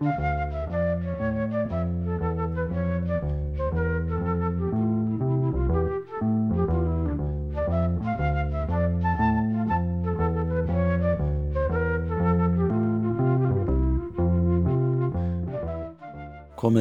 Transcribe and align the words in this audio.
Komiði 0.00 0.12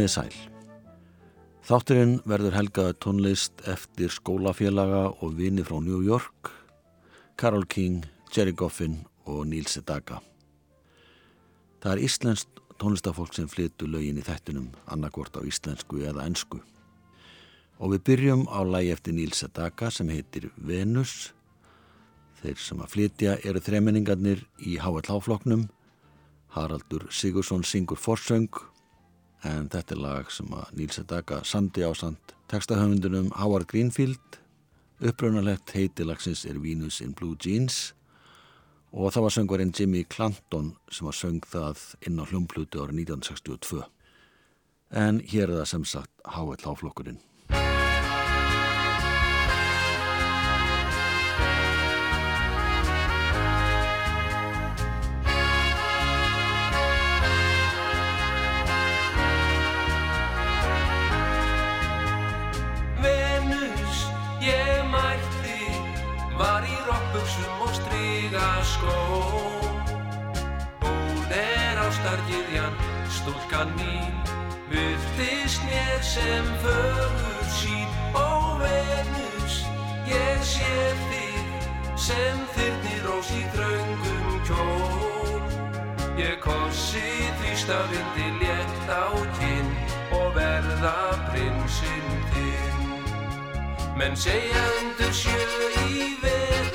sæl. 0.07 0.31
Þátturinn 1.67 2.21
verður 2.23 2.55
helgaði 2.55 2.95
tónlist 3.03 3.59
eftir 3.67 4.07
skólafélaga 4.07 5.11
og 5.19 5.35
vini 5.35 5.67
frá 5.67 5.83
New 5.83 5.99
York, 6.07 6.53
Carole 7.35 7.67
King, 7.67 8.05
Jerry 8.31 8.55
Goffin 8.55 9.01
og 9.27 9.43
Neil 9.51 9.67
Sedaka. 9.67 10.23
Það 11.83 11.91
er 11.97 12.05
íslenskt 12.07 12.58
tónlistafólk 12.79 13.35
sem 13.35 13.49
flyttu 13.51 13.87
lögin 13.87 14.19
í 14.19 14.25
þættunum, 14.25 14.69
annarkort 14.87 15.35
á 15.35 15.41
íslensku 15.45 16.01
eða 16.01 16.25
ennsku. 16.29 16.61
Og 17.79 17.93
við 17.93 18.05
byrjum 18.09 18.47
á 18.51 18.59
lægi 18.63 18.93
eftir 18.95 19.15
Neil 19.15 19.35
Sedaka 19.35 19.91
sem 19.91 20.09
heitir 20.11 20.49
Venus. 20.57 21.33
Þeir 22.41 22.63
sem 22.63 22.81
að 22.83 22.91
flytja 22.95 23.37
eru 23.43 23.61
þremenningarnir 23.63 24.43
í 24.63 24.79
H.L.H-floknum. 24.79 25.67
Haraldur 26.55 27.07
Sigursson 27.11 27.63
syngur 27.67 27.99
forsöng 27.99 28.49
en 29.47 29.69
þetta 29.71 29.95
er 29.95 30.01
lag 30.03 30.31
sem 30.33 30.49
að 30.51 30.73
Níl 30.75 30.91
Sedaka 30.91 31.43
samti 31.47 31.85
á 31.85 31.91
samt 31.95 32.33
textahöfundunum 32.51 33.29
Howard 33.37 33.69
Greenfield 33.71 34.39
uppröunalegt 34.99 35.71
heiti 35.75 36.03
lagsins 36.03 36.43
er 36.49 36.59
Venus 36.59 36.99
in 37.03 37.13
Blue 37.15 37.37
Jeans 37.39 37.93
og 38.91 39.13
það 39.13 39.25
var 39.25 39.35
söngvarinn 39.35 39.73
Jimmy 39.75 40.03
Clanton 40.09 40.73
sem 40.89 41.05
var 41.05 41.17
söng 41.17 41.41
það 41.45 41.85
inn 42.07 42.21
á 42.21 42.25
hljómplutu 42.25 42.81
árið 42.81 43.03
1962 43.05 43.83
en 44.89 45.19
hér 45.21 45.49
er 45.49 45.59
það 45.61 45.71
sem 45.73 45.85
sagt 45.85 46.13
H.L. 46.25 46.57
Háflokkurinn 46.65 47.19
stúlkan 73.09 73.69
mín 73.77 74.13
Virtist 74.69 75.61
mér 75.65 76.01
sem 76.01 76.45
fögur 76.61 77.45
sín 77.59 77.89
Ó 78.13 78.57
Venus, 78.61 79.65
ég 80.05 80.39
sé 80.45 80.75
þig 81.09 81.39
Sem 81.99 82.37
þyrnir 82.55 83.09
ós 83.11 83.27
í 83.35 83.43
draungum 83.53 84.29
kjól. 84.47 85.41
Ég 86.17 86.39
kossi 86.43 87.03
þrýstafindi 87.41 88.29
létt 88.39 88.87
á 88.87 89.11
kinn 89.37 89.69
Og 90.15 90.31
verða 90.37 90.95
prinsinn 91.29 92.09
þinn. 92.33 92.87
Menn 93.99 94.15
segja 94.15 94.63
undur 94.79 95.13
sjö 95.13 95.37
í 95.91 96.15
veröld 96.23 96.68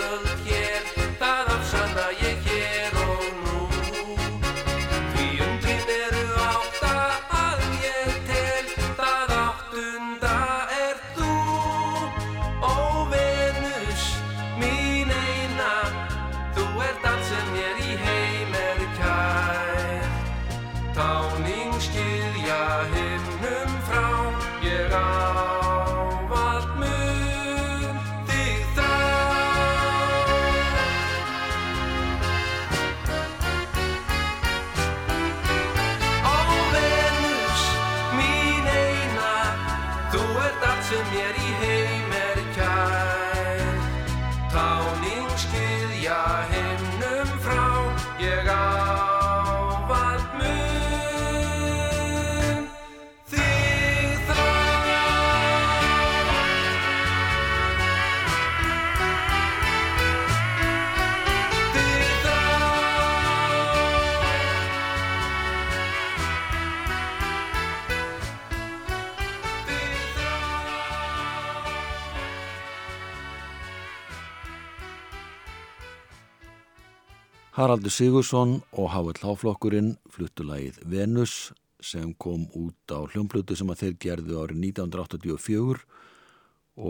Haraldur 77.54 77.92
Sigursson 77.94 78.56
og 78.74 78.88
H.L.H-flokkurinn 78.90 79.92
fluttulægið 80.10 80.80
Venus 80.90 81.52
sem 81.78 82.08
kom 82.18 82.48
út 82.50 82.90
á 82.90 83.06
hljómblutu 83.06 83.54
sem 83.54 83.68
að 83.70 83.82
þeir 83.82 83.92
gerðu 84.02 84.38
árið 84.42 84.64
1984 84.72 85.84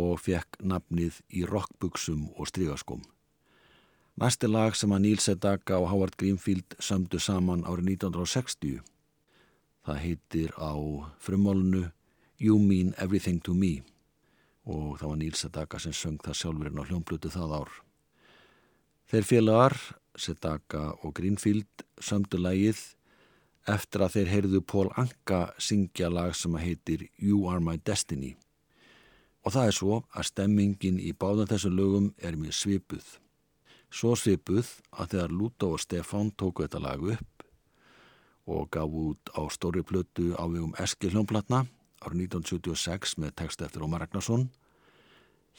og 0.00 0.22
fekk 0.25 0.56
nafnið 0.64 1.19
í 1.36 1.42
rockbuksum 1.44 2.30
og 2.32 2.48
strygaskum. 2.48 3.02
Næsti 4.16 4.48
lag 4.48 4.72
sem 4.72 4.94
að 4.97 5.02
Níl 5.04 5.20
Sedaka 5.20 5.76
og 5.76 5.91
Howard 5.91 6.16
Greenfield 6.16 6.78
sömdu 6.81 7.20
saman 7.20 7.66
árið 7.69 7.91
1960. 7.98 8.78
Það 9.84 9.98
heitir 10.00 10.54
á 10.56 10.72
frumólunu 11.20 11.91
You 12.41 12.56
Mean 12.56 12.94
Everything 12.96 13.42
to 13.44 13.52
Me 13.52 13.82
og 14.64 14.96
það 14.96 15.12
var 15.12 15.20
Níl 15.20 15.36
Sedaka 15.36 15.82
sem 15.84 15.92
söng 15.92 16.16
það 16.25 16.41
sjálfurinn 16.41 16.81
á 16.81 16.88
hljómblutu 16.88 17.34
það 17.36 17.54
ár. 17.60 17.76
Þeir 19.12 19.28
félagar 19.28 19.78
Sedaka 20.16 20.92
og 21.02 21.14
Greenfield 21.16 21.84
sömdu 22.00 22.38
lagið 22.38 22.80
eftir 23.70 24.04
að 24.04 24.16
þeir 24.16 24.30
heyrðu 24.32 24.60
Pól 24.60 24.88
Anka 25.00 25.41
syngja 25.58 26.10
lag 26.12 26.34
sem 26.36 26.54
heitir 26.60 27.06
You 27.19 27.47
Are 27.50 27.62
My 27.64 27.78
Destiny. 27.80 28.34
Og 29.44 29.52
það 29.56 29.69
er 29.69 29.76
svo 29.76 30.00
að 30.12 30.28
stemmingin 30.30 31.00
í 31.00 31.12
báðan 31.12 31.50
þessum 31.50 31.76
lögum 31.76 32.10
er 32.19 32.36
mjög 32.41 32.56
svipuð. 32.60 33.06
Svo 33.92 34.14
svipuð 34.19 34.70
að 34.92 35.14
þegar 35.14 35.34
Lúto 35.38 35.70
og 35.75 35.82
Stefán 35.82 36.32
tóku 36.36 36.64
þetta 36.64 36.82
lag 36.82 37.04
upp 37.14 37.46
og 38.44 38.69
gaf 38.72 38.91
út 38.91 39.32
á 39.32 39.42
stóri 39.52 39.84
plötu 39.84 40.34
á 40.36 40.44
vegum 40.44 40.75
Eski 40.81 41.08
hljómplatna 41.08 41.64
árið 42.04 42.26
1976 42.28 43.16
með 43.22 43.36
text 43.41 43.62
eftir 43.64 43.84
Ómar 43.84 44.04
Ragnarsson 44.04 44.50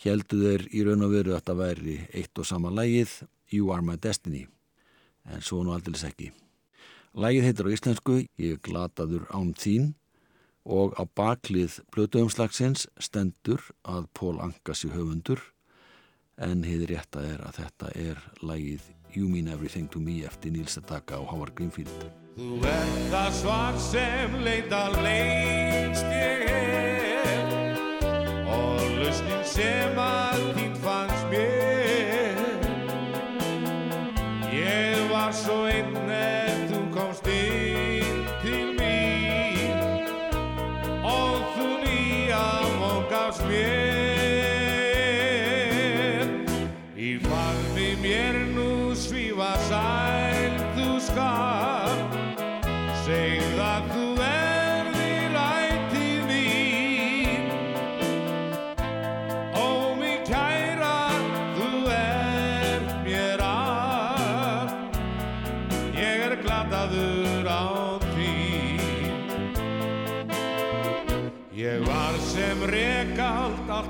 heldu 0.03 0.41
þeir 0.43 0.65
í 0.75 0.83
raun 0.85 1.05
og 1.07 1.15
veru 1.15 1.33
að 1.33 1.39
þetta 1.39 1.55
væri 1.61 1.95
eitt 2.13 2.41
og 2.41 2.45
sama 2.45 2.73
lagið 2.73 3.15
You 3.51 3.71
Are 3.73 3.83
My 3.85 3.97
Destiny 4.01 4.45
en 5.25 5.41
svo 5.41 5.63
nú 5.63 5.73
aldrei 5.73 5.97
ekki. 6.09 6.31
Lægið 7.15 7.47
heitir 7.47 7.69
á 7.69 7.75
íslensku 7.75 8.17
Ég 8.41 8.61
glataður 8.65 9.25
án 9.31 9.53
þín 9.57 9.93
og 10.65 10.97
á 10.97 11.03
baklið 11.05 11.79
blötuumslagsins 11.93 12.87
stendur 12.97 13.61
að 13.85 14.09
Pól 14.17 14.39
Angas 14.41 14.83
í 14.85 14.91
höfundur 14.93 15.41
en 16.41 16.65
heiði 16.67 16.89
rétta 16.91 17.23
er 17.23 17.43
að 17.45 17.61
þetta 17.61 17.91
er 17.95 18.23
lægið 18.41 18.89
You 19.15 19.29
Mean 19.31 19.47
Everything 19.47 19.87
to 19.93 20.01
Me 20.03 20.23
eftir 20.27 20.51
Níls 20.51 20.75
Edaka 20.81 21.21
og 21.21 21.29
Howard 21.31 21.55
Greenfield. 21.55 21.93
Þú 22.35 22.59
er 22.67 22.89
það 23.13 23.29
svar 23.39 23.79
sem 23.79 24.35
leita 24.43 24.81
lengst 24.97 25.64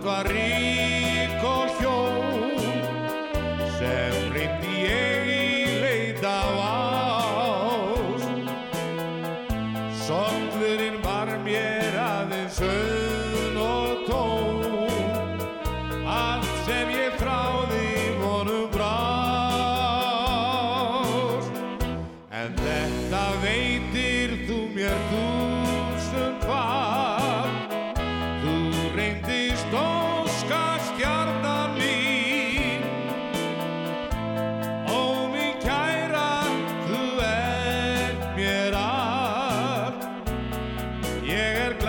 var 0.05 0.25
rík 0.29 0.74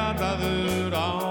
Ég 0.06 0.12
er 0.12 0.18
gladaður 0.20 0.94
á 0.94 1.25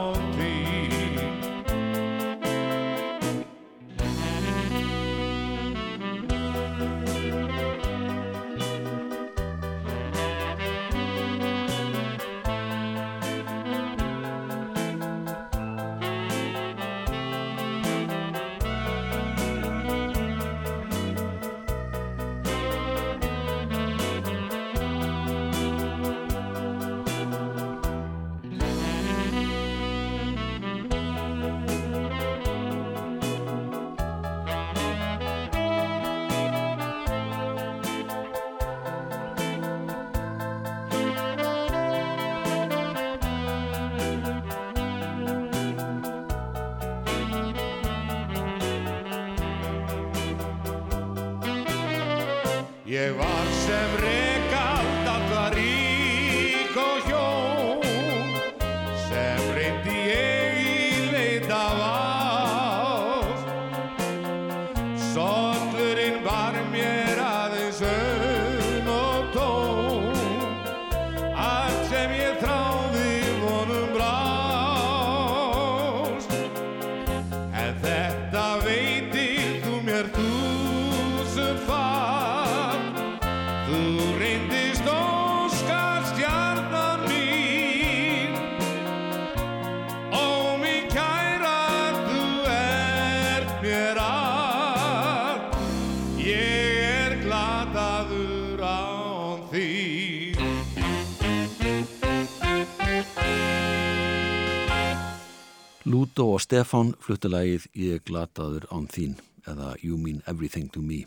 Lúto 106.16 106.32
og 106.32 106.40
Stefán 106.40 106.94
fluttu 107.04 107.28
lagið 107.28 107.66
Ég 107.76 108.04
glataður 108.08 108.64
án 108.72 108.86
þín 108.88 109.18
eða 109.52 109.74
You 109.82 109.98
Mean 110.00 110.22
Everything 110.32 110.70
to 110.72 110.80
Me 110.80 111.02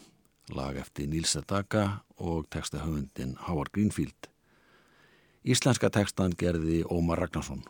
lag 0.52 0.76
eftir 0.76 1.08
Níls 1.08 1.32
Sedaka 1.32 2.02
og 2.20 2.44
textahöfundin 2.52 3.32
Howard 3.46 3.72
Greenfield. 3.72 4.28
Íslenska 5.48 5.88
textan 5.88 6.36
gerði 6.36 6.82
Ómar 6.84 7.22
Ragnarsson. 7.24 7.64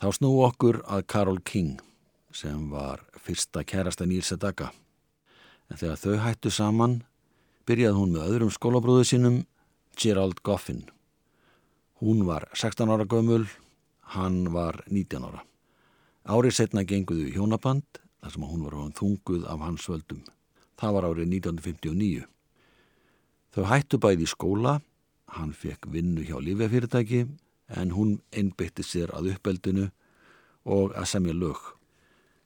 Þá 0.00 0.08
snú 0.16 0.32
okkur 0.46 0.80
að 0.88 1.04
Carol 1.12 1.42
King 1.44 1.76
sem 2.32 2.72
var 2.72 3.04
fyrsta 3.20 3.60
kærasta 3.60 4.08
Níls 4.08 4.32
Sedaka. 4.32 4.72
En 5.68 5.76
þegar 5.76 6.00
þau 6.06 6.18
hættu 6.24 6.56
saman 6.56 7.02
byrjaði 7.68 8.00
hún 8.00 8.16
með 8.16 8.28
öðrum 8.30 8.56
skólabróðu 8.56 9.10
sínum 9.12 9.40
Gerald 9.92 10.40
Goffin. 10.40 10.86
Hún 12.00 12.24
var 12.24 12.48
16 12.56 12.88
ára 12.88 13.04
gömul, 13.04 13.44
hann 14.16 14.46
var 14.56 14.86
19 14.88 15.28
ára. 15.28 15.44
Árið 16.22 16.54
setna 16.54 16.84
genguðu 16.86 17.26
í 17.26 17.34
hjónaband 17.34 17.98
þar 18.22 18.34
sem 18.34 18.44
hún 18.46 18.62
var 18.62 18.76
hún 18.78 18.94
þunguð 18.94 19.46
af 19.50 19.62
hans 19.64 19.88
völdum. 19.90 20.22
Það 20.78 20.94
var 20.94 21.06
árið 21.08 21.32
1959. 21.34 22.26
Þau 23.52 23.64
hættu 23.68 23.98
bæði 23.98 24.26
í 24.26 24.30
skóla, 24.30 24.76
hann 25.34 25.52
fekk 25.52 25.88
vinnu 25.90 26.22
hjá 26.22 26.38
lífefyrirtæki 26.38 27.24
en 27.74 27.94
hún 27.96 28.20
einbytti 28.30 28.84
sér 28.86 29.10
að 29.16 29.32
uppeldinu 29.34 29.88
og 30.62 30.94
að 30.94 31.08
semja 31.10 31.34
lög. 31.34 31.58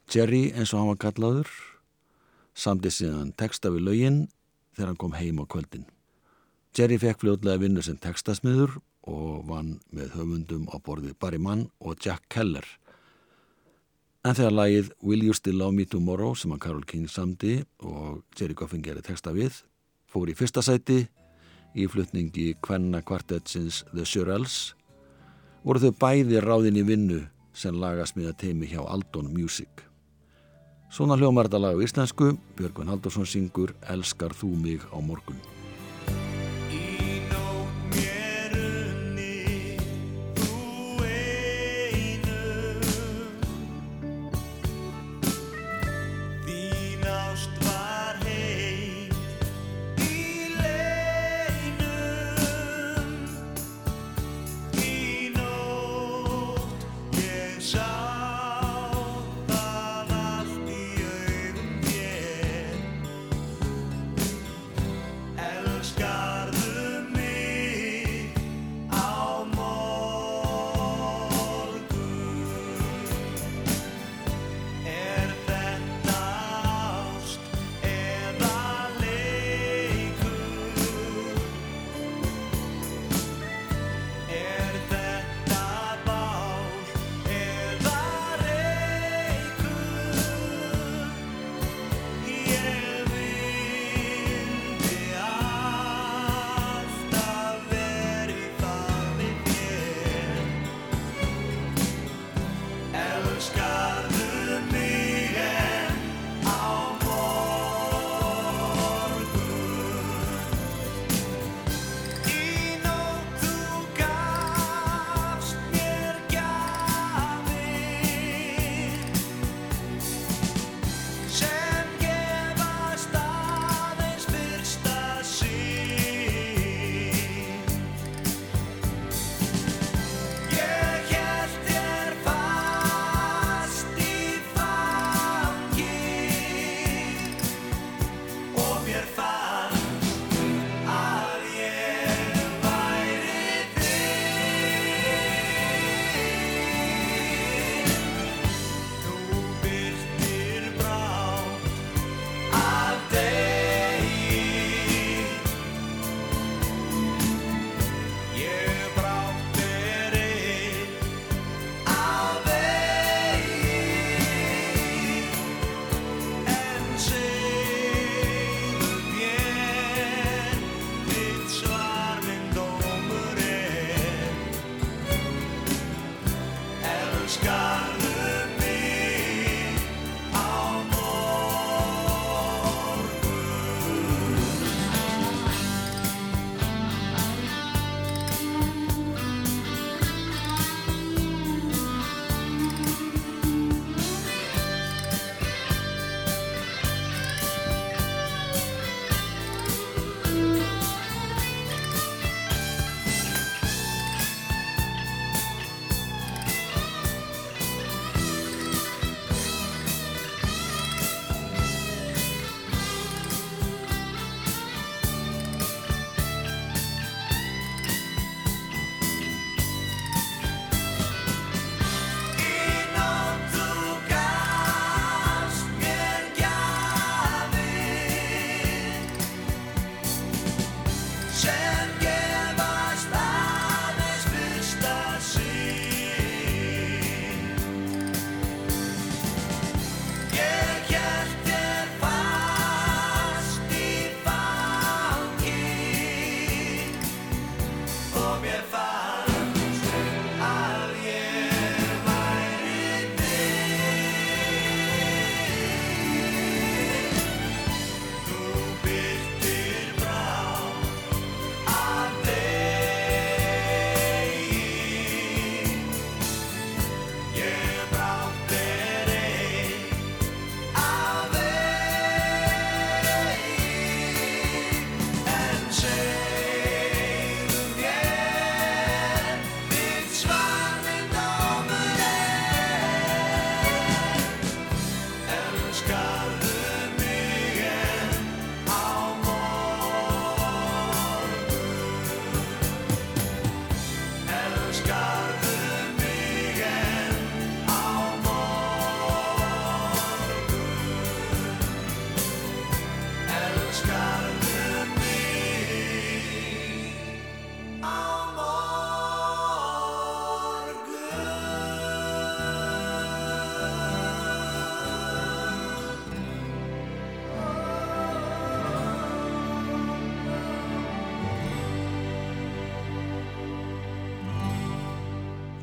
Jerry, 0.08 0.52
eins 0.54 0.72
og 0.72 0.80
hann 0.80 0.90
var 0.94 1.02
kallaður, 1.02 1.50
samdi 2.54 2.92
síðan 2.94 3.34
texta 3.36 3.72
við 3.74 3.86
lögin 3.90 4.18
þegar 4.76 4.92
hann 4.92 5.00
kom 5.02 5.16
heim 5.18 5.42
á 5.42 5.44
kvöldin. 5.44 5.84
Jerry 6.76 6.96
fekk 7.00 7.22
fljóðlega 7.22 7.60
vinnu 7.60 7.84
sem 7.84 8.00
textasmiður 8.00 8.78
og 9.08 9.46
vann 9.48 9.76
með 9.92 10.16
höfundum 10.16 10.66
á 10.72 10.76
borðið 10.80 11.16
Barry 11.20 11.40
Mann 11.40 11.68
og 11.80 12.00
Jack 12.00 12.24
Keller. 12.32 12.64
En 14.26 14.34
þegar 14.34 14.54
lagið 14.56 14.88
Will 15.06 15.22
You 15.22 15.34
Still 15.38 15.60
Love 15.60 15.76
Me 15.76 15.84
Tomorrow 15.86 16.32
sem 16.34 16.50
að 16.50 16.64
Carol 16.64 16.86
King 16.88 17.06
samdi 17.06 17.60
og 17.86 18.24
Jerry 18.34 18.56
Goffin 18.58 18.82
gerði 18.82 19.04
texta 19.06 19.30
við 19.30 19.60
fór 20.10 20.32
í 20.32 20.34
fyrsta 20.34 20.64
sæti 20.66 21.04
í 21.78 21.86
flutningi 21.86 22.48
Kvenna 22.58 23.04
kvartetsins 23.06 23.84
The 23.92 24.02
Shirelles 24.02 24.74
voru 25.62 25.84
þau 25.84 25.94
bæði 26.02 26.42
ráðin 26.42 26.80
í 26.82 26.84
vinnu 26.88 27.20
sem 27.54 27.78
lagasmiða 27.78 28.34
teimi 28.40 28.66
hjá 28.66 28.82
Aldon 28.82 29.30
Music. 29.30 29.70
Svona 30.90 31.14
hljómar 31.18 31.46
þetta 31.46 31.62
lag 31.62 31.78
á 31.78 31.84
íslensku, 31.86 32.34
Björgvin 32.58 32.90
Haldursson 32.90 33.30
syngur 33.30 33.76
Elskar 33.94 34.34
þú 34.34 34.56
mig 34.58 34.82
á 34.90 34.98
morgun. 34.98 35.38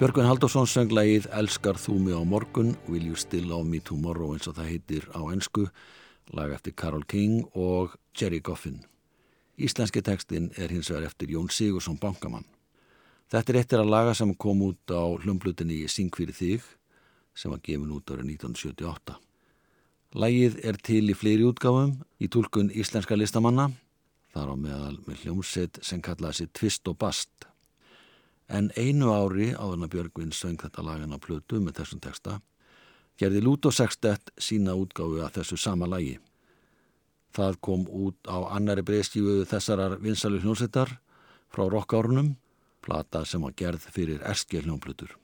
Björgvin 0.04 0.26
Haldursson 0.28 0.66
söng 0.68 0.92
lagið 0.92 1.30
Elskar 1.32 1.78
þú 1.80 1.94
mig 2.04 2.12
á 2.12 2.20
morgun, 2.28 2.74
Will 2.92 3.06
you 3.08 3.16
still 3.16 3.46
love 3.48 3.64
me 3.64 3.80
tomorrow 3.80 4.34
eins 4.34 4.50
og 4.52 4.58
það 4.58 4.66
heitir 4.68 5.06
á 5.16 5.24
ensku, 5.32 5.64
lag 6.36 6.52
eftir 6.52 6.74
Carol 6.76 7.06
King 7.08 7.46
og 7.56 7.94
Jerry 8.12 8.42
Goffin. 8.44 8.82
Íslenski 9.56 10.02
tekstin 10.04 10.50
er 10.60 10.74
hins 10.76 10.90
vegar 10.92 11.08
eftir 11.08 11.32
Jón 11.32 11.48
Sigursson 11.48 11.96
Bankamann. 12.02 12.44
Þetta 13.32 13.54
er 13.54 13.60
eittir 13.62 13.80
að 13.80 13.94
laga 13.94 14.18
sem 14.20 14.36
kom 14.36 14.66
út 14.68 14.92
á 14.92 15.08
hljumblutinni 15.24 15.88
Sing 15.88 16.12
fyrir 16.12 16.36
þig 16.36 16.68
sem 17.32 17.56
var 17.56 17.64
gefin 17.64 17.96
út 17.96 18.12
árið 18.12 18.34
1978. 18.34 19.16
Lagið 20.20 20.60
er 20.68 20.82
til 20.84 21.06
í 21.08 21.16
fleiri 21.16 21.48
útgáfum 21.48 21.96
í 22.20 22.28
tólkun 22.28 22.76
íslenska 22.76 23.16
listamanna, 23.16 23.72
þar 24.36 24.52
á 24.52 24.56
meðal 24.68 25.00
með 25.08 25.24
hljómsett 25.24 25.80
sem 25.80 26.04
kallaði 26.04 26.42
sér 26.42 26.54
Twist 26.60 26.92
og 26.92 27.00
Bast. 27.00 27.53
En 28.54 28.70
einu 28.78 29.10
ári 29.10 29.48
áðurna 29.58 29.88
Björgvin 29.90 30.34
söng 30.36 30.60
þetta 30.62 30.84
lagan 30.86 31.16
á 31.16 31.18
plötu 31.18 31.58
með 31.58 31.80
þessum 31.80 32.02
texta, 32.06 32.36
gerði 33.18 33.42
Lúto 33.42 33.72
Sextet 33.74 34.30
sína 34.38 34.76
útgáfu 34.78 35.24
að 35.26 35.40
þessu 35.40 35.58
sama 35.58 35.88
lagi. 35.90 36.20
Það 37.34 37.58
kom 37.66 37.88
út 37.90 38.30
á 38.30 38.54
annari 38.54 38.84
breyskífu 38.86 39.42
þessarar 39.50 39.98
vinsalu 40.04 40.38
hljómsettar 40.44 41.00
frá 41.50 41.66
rockárunum, 41.66 42.36
plata 42.86 43.24
sem 43.26 43.42
var 43.42 43.56
gerð 43.58 43.90
fyrir 43.90 44.22
erskja 44.22 44.62
hljómplutur. 44.62 45.16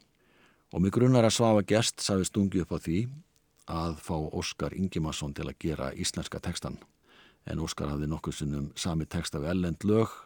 Og 0.73 0.81
mig 0.81 0.93
grunnar 0.93 1.27
að 1.27 1.35
Svafa 1.37 1.61
Gest 1.69 2.01
saði 2.01 2.25
stungi 2.25 2.63
upp 2.65 2.73
á 2.73 2.81
því 2.81 3.03
að 3.69 4.01
fá 4.01 4.15
Óskar 4.17 4.73
Ingimarsson 4.73 5.37
til 5.37 5.45
að 5.45 5.59
gera 5.61 5.93
íslenska 5.93 6.41
tekstan. 6.41 6.81
En 7.45 7.61
Óskar 7.61 7.93
hafði 7.93 8.09
nokkuð 8.09 8.41
sinnum 8.41 8.67
sami 8.73 9.05
teksta 9.05 9.37
við 9.37 9.53
ellend 9.53 9.85
lög 9.85 10.17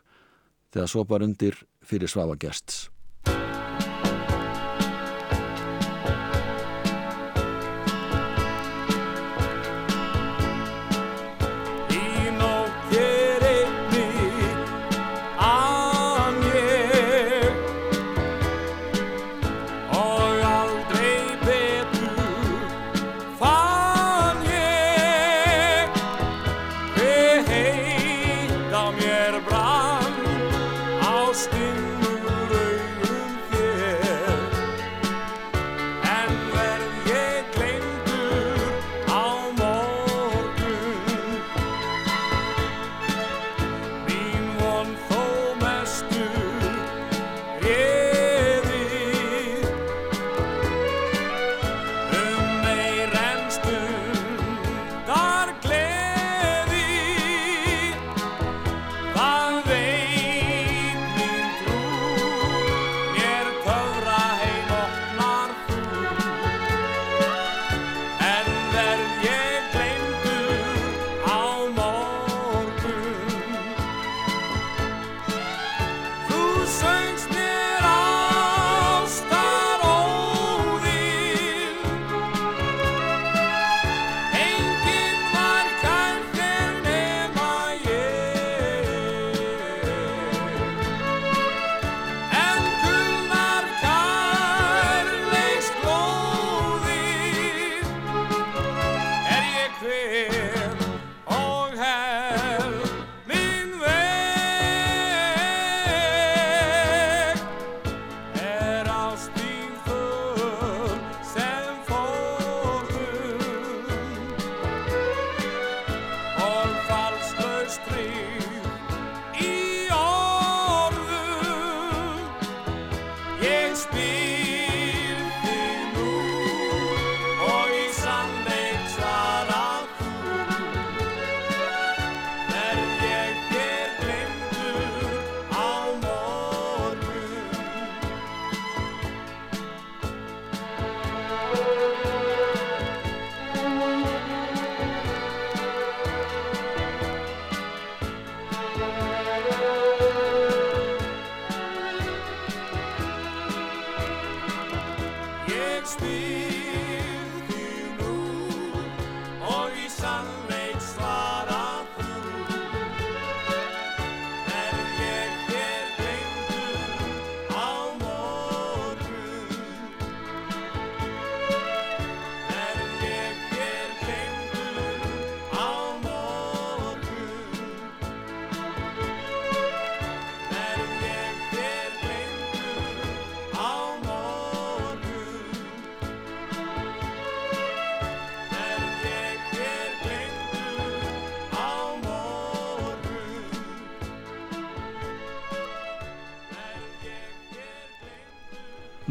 þegar 0.71 0.91
svo 0.91 1.03
bara 1.03 1.27
undir 1.27 1.59
fyrir 1.83 2.07
Svafa 2.07 2.39
Gests. 2.39 2.92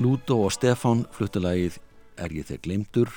Lúto 0.03 0.35
og 0.43 0.51
Stefán 0.51 1.05
fluttilagið 1.15 1.77
Er 2.19 2.33
ég 2.35 2.47
þeir 2.49 2.61
glemdur 2.65 3.11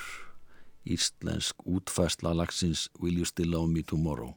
Íslensk 0.86 1.64
útfæsla 1.66 2.30
lagsins 2.36 2.84
Will 3.02 3.16
you 3.18 3.26
still 3.26 3.50
love 3.50 3.66
me 3.72 3.82
tomorrow. 3.82 4.36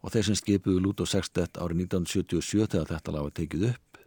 Og 0.00 0.14
þeir 0.14 0.30
sem 0.30 0.38
skipuðu 0.38 0.80
Lúto 0.80 1.04
Sextet 1.04 1.60
árið 1.60 1.82
1977 1.84 2.70
þegar 2.72 2.88
þetta 2.94 3.12
lag 3.12 3.26
var 3.26 3.34
tekið 3.36 3.66
upp 3.74 4.00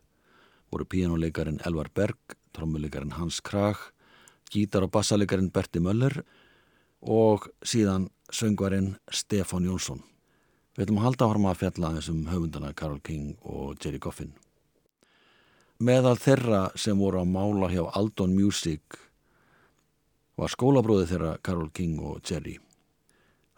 voru 0.73 0.87
píjánuleikarin 0.89 1.59
Elvar 1.67 1.91
Berg, 1.93 2.37
trommuleikarin 2.57 3.13
Hans 3.19 3.37
Krag 3.45 3.77
gítar- 4.49 4.87
og 4.87 4.93
bassaleikarin 4.95 5.51
Berti 5.53 5.83
Möller 5.83 6.23
og 7.01 7.51
síðan 7.61 8.07
söngvarinn 8.31 8.95
Stefán 9.11 9.67
Jónsson. 9.69 10.01
Við 10.73 10.87
ætlum 10.87 11.03
að 11.03 11.05
halda 11.09 11.27
áfram 11.27 11.51
að 11.51 11.61
fjalla 11.61 11.91
aðeins 11.91 12.09
um 12.09 12.25
höfundana 12.31 12.73
Carol 12.73 13.03
King 13.03 13.37
og 13.43 13.77
Jerry 13.77 13.99
Goffin 13.99 14.33
Meðal 15.83 16.15
þeirra 16.15 16.59
sem 16.79 16.95
voru 16.95 17.19
að 17.19 17.31
mála 17.33 17.67
hjá 17.67 17.81
Aldon 17.97 18.31
Music 18.37 18.95
var 20.39 20.51
skólabróði 20.53 21.09
þeirra 21.09 21.31
Carol 21.43 21.71
King 21.75 21.97
og 21.99 22.21
Jerry. 22.23 22.53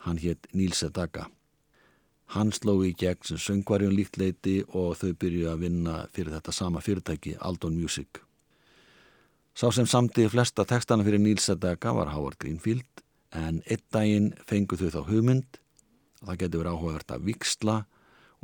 Hann 0.07 0.17
hétt 0.23 0.47
Níl 0.57 0.73
Sedaka. 0.73 1.27
Hann 2.33 2.49
sló 2.55 2.79
í 2.81 2.95
gegn 2.97 3.21
sem 3.29 3.41
söngvarjum 3.43 3.93
líkt 3.93 4.17
leiti 4.17 4.55
og 4.65 4.95
þau 4.97 5.11
byrjuði 5.21 5.51
að 5.51 5.61
vinna 5.67 5.99
fyrir 6.15 6.33
þetta 6.33 6.55
sama 6.55 6.81
fyrirtæki, 6.81 7.35
Aldon 7.45 7.77
Music. 7.77 8.23
Sá 9.53 9.69
sem 9.75 9.85
samti 9.85 10.25
flesta 10.31 10.65
textana 10.65 11.05
fyrir 11.05 11.21
Níls 11.21 11.45
Sedaka 11.45 11.93
var 11.93 12.09
Howard 12.15 12.39
Greenfield 12.41 13.05
en 13.37 13.61
einn 13.67 13.85
daginn 13.93 14.31
fengu 14.49 14.79
þau 14.81 14.89
þá 14.95 15.01
hugmynd 15.11 15.61
og 16.23 16.31
það 16.31 16.41
getur 16.41 16.63
verið 16.63 16.73
áhugavert 16.73 17.19
að 17.19 17.29
viksla 17.29 17.83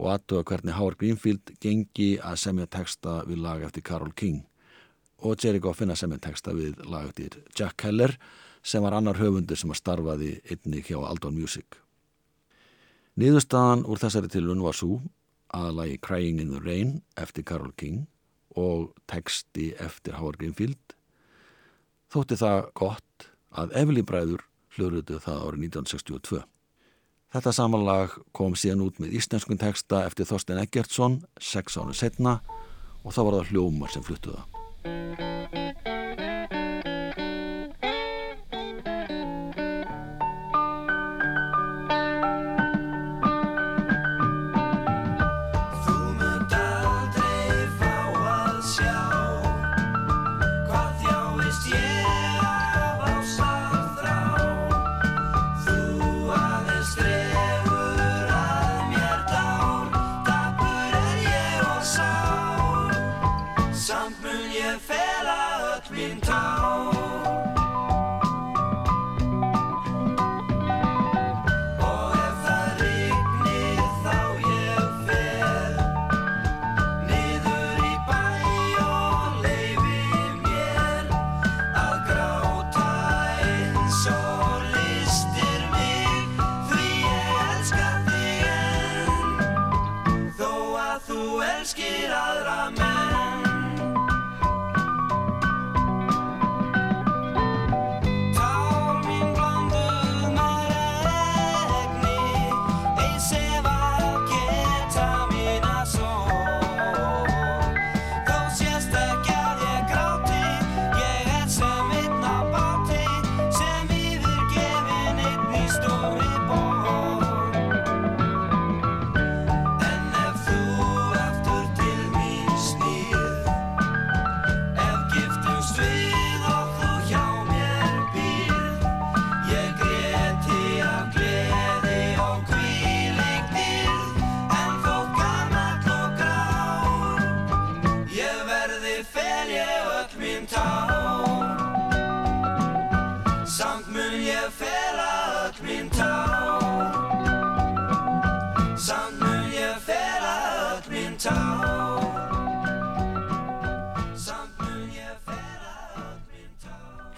og 0.01 0.09
aðtöga 0.15 0.47
hvernig 0.49 0.75
Howard 0.75 0.97
Greenfield 0.97 1.53
gengi 1.61 2.15
að 2.17 2.39
semja 2.41 2.65
texta 2.73 3.19
við 3.29 3.43
lag 3.45 3.61
eftir 3.67 3.85
Carole 3.85 4.15
King 4.17 4.41
og 5.21 5.37
Jerry 5.37 5.61
Goffin 5.61 5.93
að 5.93 6.01
semja 6.01 6.17
texta 6.25 6.55
við 6.57 6.79
lag 6.89 7.11
eftir 7.11 7.37
Jack 7.53 7.77
Keller 7.83 8.15
sem 8.65 8.81
var 8.81 8.97
annar 8.97 9.19
höfundur 9.21 9.57
sem 9.57 9.69
að 9.73 9.81
starfaði 9.81 10.31
einnig 10.49 10.89
hjá 10.89 10.97
Aldon 10.97 11.37
Music. 11.37 11.77
Niðurstaðan 13.21 13.85
úr 13.85 14.01
þessari 14.01 14.31
tilun 14.33 14.63
var 14.65 14.77
svo 14.77 15.01
að 15.53 15.75
lagi 15.77 15.99
Crying 16.01 16.39
in 16.41 16.53
the 16.55 16.61
Rain 16.63 17.01
eftir 17.19 17.45
Carole 17.45 17.75
King 17.77 18.07
og 18.57 18.95
texti 19.11 19.71
eftir 19.79 20.17
Howard 20.17 20.41
Greenfield 20.41 20.95
þótti 22.11 22.39
það 22.41 22.71
gott 22.75 23.27
að 23.51 23.75
Evelyn 23.77 24.07
Bræður 24.07 24.47
hljóruðu 24.75 25.19
það 25.21 25.45
árið 25.45 25.65
1962. 25.67 26.41
Þetta 27.31 27.51
samanlag 27.55 28.15
kom 28.35 28.57
síðan 28.59 28.81
út 28.89 28.97
með 28.99 29.13
íslenskun 29.15 29.59
texta 29.61 30.01
eftir 30.03 30.27
Þorstein 30.27 30.59
Eggertsson 30.65 31.21
sex 31.39 31.77
ánum 31.79 31.95
setna 31.95 32.41
og 33.05 33.15
þá 33.15 33.21
var 33.23 33.37
það 33.37 33.53
hljómar 33.53 33.93
sem 33.93 34.03
fluttuða. 34.03 34.43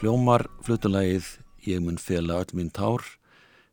Hljómar 0.04 0.44
fluttulægið 0.68 1.28
Ég 1.64 1.80
mun 1.80 1.96
fela 1.96 2.42
öll 2.44 2.58
mín 2.60 2.68
tár 2.76 3.06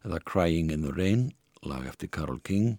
eða 0.06 0.20
Crying 0.22 0.68
in 0.70 0.84
the 0.84 0.92
Rain, 0.94 1.24
lag 1.66 1.88
eftir 1.90 2.06
Carole 2.06 2.38
King. 2.46 2.76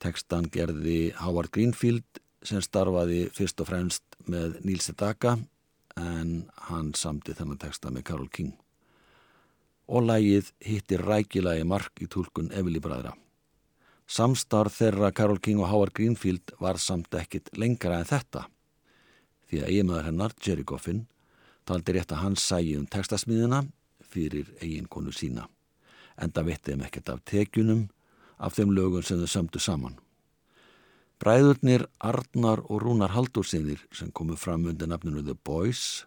Tekstan 0.00 0.48
gerði 0.48 1.12
Howard 1.18 1.52
Greenfield 1.52 2.22
sem 2.40 2.64
starfaði 2.64 3.26
fyrst 3.36 3.60
og 3.60 3.68
fremst 3.68 4.16
með 4.24 4.56
Níls 4.64 4.88
Sedaka 4.88 5.34
en 6.00 6.32
hann 6.70 6.94
samti 6.96 7.36
þennan 7.36 7.60
teksta 7.60 7.92
með 7.92 8.06
Carole 8.08 8.32
King. 8.32 8.56
Og 9.84 10.08
lægið 10.08 10.48
hittir 10.64 11.04
rækilagi 11.04 11.68
mark 11.68 12.00
í 12.00 12.08
tólkun 12.08 12.48
Evili 12.48 12.80
bræðra. 12.80 13.12
Samstarf 14.08 14.80
þeirra 14.80 15.12
Carole 15.12 15.44
King 15.44 15.60
og 15.60 15.68
Howard 15.68 15.92
Greenfield 15.92 16.56
var 16.64 16.80
samt 16.80 17.12
ekkit 17.12 17.52
lengra 17.60 18.00
en 18.00 18.08
þetta 18.08 18.48
því 19.52 19.60
að 19.60 19.68
eiginmaður 19.68 20.14
hennar, 20.14 20.40
Jerry 20.40 20.64
Goffin, 20.64 21.10
taldi 21.64 21.96
rétt 21.96 22.12
að 22.12 22.22
hann 22.22 22.38
sægi 22.40 22.76
um 22.78 22.86
tekstasmiðina 22.86 23.64
fyrir 24.04 24.50
eiginkonu 24.60 25.12
sína. 25.12 25.48
Enda 26.20 26.44
veitti 26.46 26.72
þeim 26.72 26.86
ekkert 26.86 27.12
af 27.12 27.22
tekjunum 27.26 27.86
af 28.38 28.56
þeim 28.56 28.74
lögum 28.76 29.02
sem 29.02 29.20
þau 29.22 29.30
sömdu 29.30 29.62
saman. 29.62 29.98
Bræðurnir 31.22 31.86
Arnar 32.02 32.60
og 32.68 32.82
Rúnar 32.82 33.14
Haldursinir 33.14 33.80
sem 33.94 34.10
komu 34.12 34.36
fram 34.36 34.66
undir 34.68 34.90
nafninu 34.90 35.22
The 35.22 35.34
Boys 35.34 36.04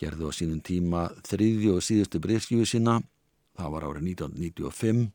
gerðu 0.00 0.30
á 0.30 0.32
sínum 0.32 0.60
tíma 0.64 1.08
þriðju 1.28 1.76
og 1.76 1.84
síðustu 1.84 2.20
breyskjöfu 2.24 2.68
sína, 2.68 3.00
það 3.58 3.72
var 3.74 3.88
árið 3.90 4.06
1995 4.16 5.10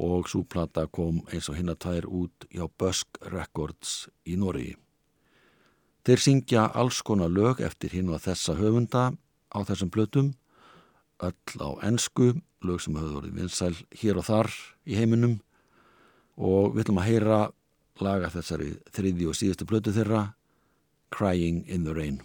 og 0.00 0.28
súplata 0.30 0.86
kom 0.86 1.20
eins 1.28 1.50
og 1.50 1.58
hinn 1.58 1.72
að 1.72 1.82
tær 1.84 2.06
út 2.06 2.46
hjá 2.48 2.64
Busk 2.78 3.20
Records 3.28 4.06
í 4.24 4.38
Noregi. 4.40 4.76
Þeir 6.06 6.22
syngja 6.24 6.64
alls 6.72 7.02
konar 7.04 7.28
lög 7.28 7.60
eftir 7.60 7.92
hinn 7.92 8.08
og 8.08 8.22
þessa 8.24 8.56
höfunda 8.56 9.10
á 9.52 9.58
þessum 9.68 9.90
plötum, 9.92 10.32
öll 11.20 11.60
á 11.60 11.70
ensku, 11.84 12.32
lög 12.64 12.80
sem 12.80 12.96
höfðu 12.96 13.18
vorið 13.18 13.36
vinsæl 13.36 13.74
hér 14.00 14.20
og 14.20 14.28
þar 14.28 14.50
í 14.88 14.96
heiminum 14.96 15.38
og 16.40 16.72
við 16.72 16.86
ætlum 16.86 17.02
að 17.02 17.08
heyra 17.10 17.40
laga 18.00 18.32
þessari 18.32 18.72
þriðju 18.96 19.28
og 19.28 19.36
síðustu 19.36 19.68
plötu 19.68 19.92
þeirra, 19.92 20.30
Crying 21.10 21.64
in 21.66 21.84
the 21.84 21.92
Rain. 21.92 22.20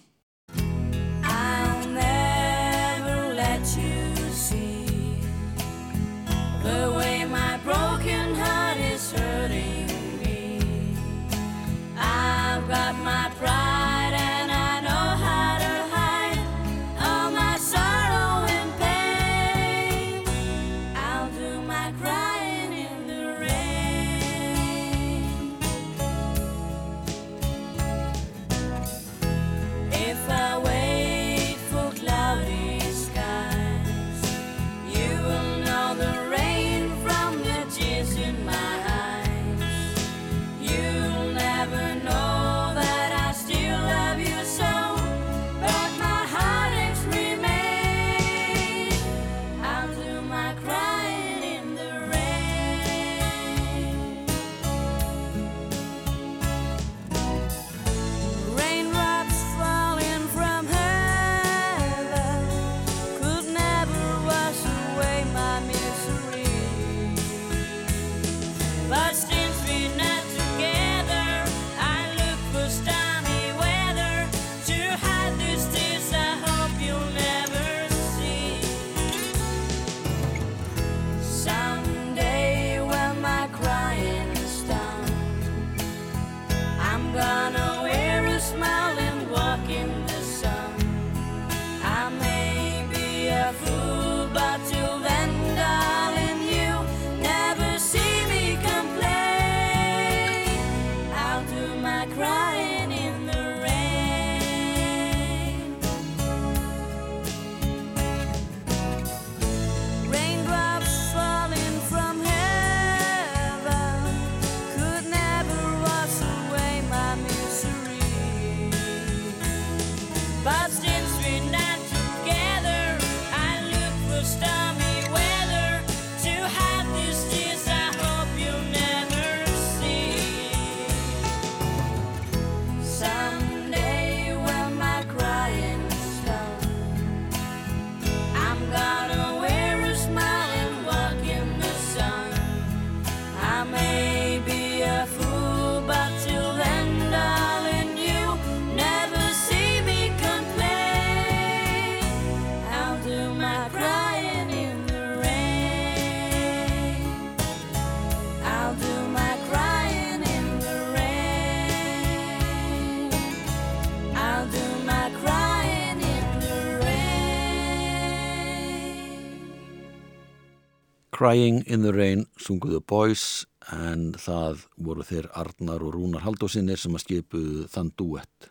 Crying 171.26 171.64
in 171.66 171.82
the 171.82 171.90
Rain 171.90 172.28
sunguðu 172.38 172.84
Boys 172.86 173.48
en 173.74 174.12
það 174.14 174.60
voru 174.78 175.02
þeir 175.02 175.26
Arnar 175.34 175.82
og 175.82 175.96
Rúnar 175.96 176.22
Haldósinir 176.22 176.78
sem 176.78 176.94
að 176.94 177.02
skipuðu 177.02 177.64
þann 177.74 177.90
duett. 177.98 178.50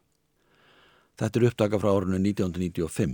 Þetta 1.15 1.39
er 1.39 1.47
upptaka 1.47 1.79
frá 1.79 1.93
árinu 1.93 2.19
1995. 2.19 3.13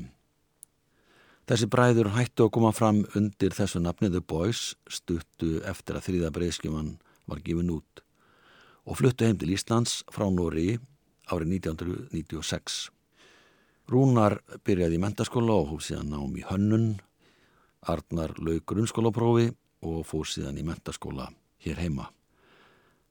Þessi 1.52 1.68
bræður 1.76 2.08
hættu 2.14 2.46
að 2.46 2.54
koma 2.56 2.70
fram 2.72 3.02
undir 3.20 3.52
þessu 3.58 3.82
nafni 3.84 4.08
The 4.08 4.24
Boys 4.24 4.62
stuttu 4.88 5.60
eftir 5.68 6.00
að 6.00 6.08
þrýða 6.08 6.32
breyðskjumann 6.38 6.90
var 7.28 7.44
gefin 7.44 7.76
út 7.76 8.04
og 8.88 8.96
fluttu 9.02 9.28
heim 9.28 9.36
til 9.44 9.52
Íslands 9.58 9.98
frá 10.08 10.24
Nóri 10.32 10.78
árið 11.28 11.52
1996. 11.58 12.80
Rúnar 13.92 14.40
byrjaði 14.64 14.96
í 14.96 15.04
mentaskóla 15.04 15.60
og 15.60 15.74
hóf 15.74 15.84
síðan 15.90 16.14
nám 16.16 16.32
í 16.40 16.48
hönnun, 16.48 16.94
Arnar 17.88 18.34
lauk 18.38 18.66
grunnskólaprófi 18.68 19.50
og 19.86 20.04
fór 20.04 20.28
síðan 20.28 20.58
í 20.60 20.64
mentaskóla 20.66 21.30
hér 21.64 21.80
heima. 21.80 22.10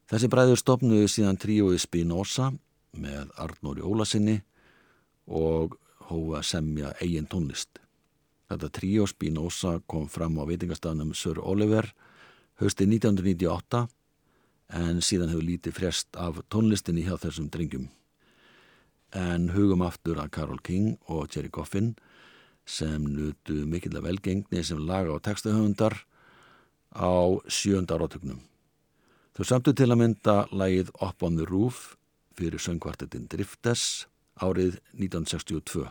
Þessi 0.10 0.29
bræður 0.29 0.60
stopnuðu 0.62 1.10
síðan 1.10 1.38
tríói 1.41 1.77
Spinoza 1.82 2.51
með 2.97 3.29
Arnóri 3.38 3.86
Ólasinni 3.86 4.39
og 5.29 5.77
hófa 6.10 6.41
semja 6.45 6.93
eigin 7.01 7.29
tónlist. 7.29 7.82
Þetta 8.49 8.71
tríó 8.73 9.05
Spinoza 9.10 9.77
kom 9.86 10.08
fram 10.10 10.39
á 10.41 10.43
veitingastafnum 10.49 11.13
Sir 11.13 11.38
Oliver 11.41 11.91
haustið 12.62 12.95
1998 12.97 13.86
en 14.79 15.01
síðan 15.05 15.32
hefur 15.32 15.45
lítið 15.45 15.77
frest 15.77 16.17
af 16.17 16.41
tónlistinni 16.49 17.05
hjá 17.05 17.15
þessum 17.21 17.49
drengjum. 17.53 17.88
En 19.13 19.49
hugum 19.53 19.82
aftur 19.86 20.19
að 20.21 20.34
Carol 20.34 20.62
King 20.62 20.97
og 21.10 21.29
Jerry 21.34 21.49
Coffin 21.49 21.95
sem 22.69 23.05
nutu 23.10 23.63
mikill 23.69 23.97
að 23.97 24.05
velgengni 24.10 24.62
sem 24.65 24.79
laga 24.86 25.15
og 25.15 25.23
textahöfundar 25.25 25.95
á 26.93 27.12
sjönda 27.49 27.97
áratögnum. 27.97 28.41
Þau 29.34 29.45
samtu 29.47 29.73
til 29.73 29.89
að 29.89 30.01
mynda 30.01 30.36
lagið 30.51 30.91
Up 31.01 31.23
on 31.25 31.38
the 31.39 31.47
Roof 31.49 31.95
fyrir 32.38 32.62
söngvartetinn 32.62 33.29
Driftes 33.32 34.05
árið 34.39 34.79
1962. 34.97 35.88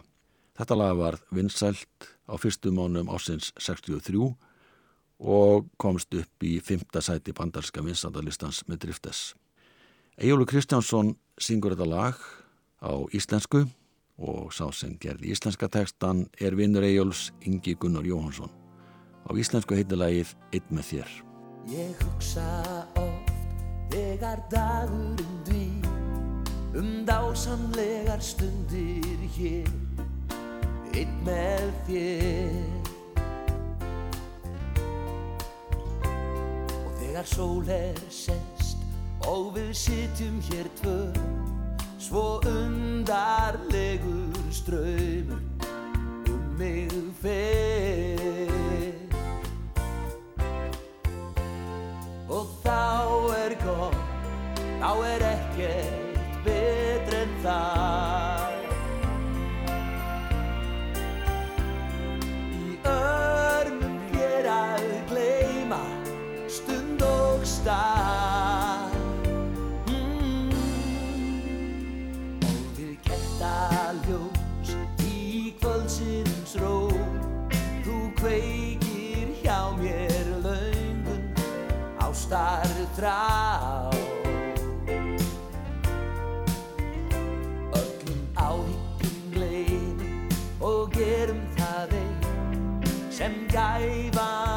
Þetta 0.58 0.76
lag 0.78 0.96
var 0.98 1.18
vinsælt 1.34 2.10
á 2.28 2.34
fyrstu 2.40 2.72
mánum 2.74 3.10
ásins 3.12 3.52
63 3.58 4.34
og 5.18 5.68
komst 5.78 6.14
upp 6.14 6.46
í 6.46 6.58
fymta 6.62 7.02
sæti 7.02 7.34
bandarska 7.34 7.82
vinsandalistans 7.82 8.64
með 8.68 8.86
Driftes. 8.86 9.34
Ejjólu 10.18 10.46
Kristjánsson 10.50 11.14
syngur 11.38 11.74
þetta 11.74 11.88
lag 11.90 12.18
á 12.82 12.92
íslensku 13.14 13.66
og 14.18 14.52
sá 14.52 14.66
sem 14.74 14.96
gerði 14.98 15.30
íslenska 15.32 15.68
tekstan 15.70 16.26
er 16.42 16.56
vinnur 16.58 16.82
Ejjóls 16.82 17.28
Ingi 17.46 17.76
Gunnar 17.78 18.06
Jóhansson. 18.06 18.50
Á 19.28 19.30
íslensku 19.38 19.76
heitir 19.78 20.00
lagið 20.00 20.34
Eitt 20.52 20.70
með 20.74 20.90
þér. 20.90 21.10
Ég 21.68 22.02
hugsa 22.02 22.48
oft 22.98 23.32
þegar 23.92 24.42
dagurinn 24.50 25.38
dví 25.46 25.66
um 26.78 27.04
dásamlegar 27.06 28.20
stundir 28.22 29.22
hér 29.36 29.70
einn 30.98 31.14
með 31.26 31.70
þér 31.86 32.90
og 36.74 36.92
þegar 37.00 37.30
sól 37.30 37.70
er 37.72 38.02
sest 38.10 38.76
og 39.28 39.54
við 39.56 39.72
sitjum 39.76 40.38
hér 40.50 40.70
tvö 40.80 40.98
svo 41.98 42.40
undarlegur 42.46 44.32
ströymur 44.50 45.40
um 46.28 46.40
mig 46.58 46.90
fer 47.22 48.48
og 52.28 52.46
þá 52.62 52.84
er 53.34 53.54
gott, 53.64 53.96
þá 54.78 54.90
er 55.10 55.24
ekkert 55.32 56.08
betra 56.44 57.22
en 57.24 57.32
það. 57.42 58.56
Í 62.54 62.64
örmum 62.94 64.00
hér 64.14 64.50
að 64.54 64.90
gleyma 65.10 65.82
stund 66.58 67.02
og 67.08 67.46
stað. 67.56 67.97
Sem 93.58 94.12
gæfan 94.12 94.47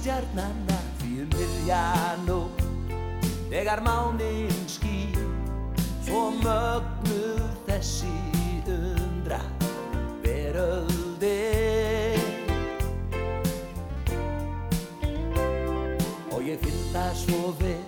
stjarnanna 0.00 0.76
því 0.96 1.08
um 1.22 1.32
miðjanótt 1.34 2.60
þegar 3.50 3.82
mánin 3.84 4.62
skýr 4.70 5.18
svo 6.06 6.22
mögnuð 6.38 7.42
þessi 7.66 8.12
undra 8.72 9.42
veröldin 10.24 11.28
og 16.32 16.40
ég 16.48 16.64
finn 16.64 16.82
það 16.94 17.12
svo 17.26 17.52
vel 17.60 17.84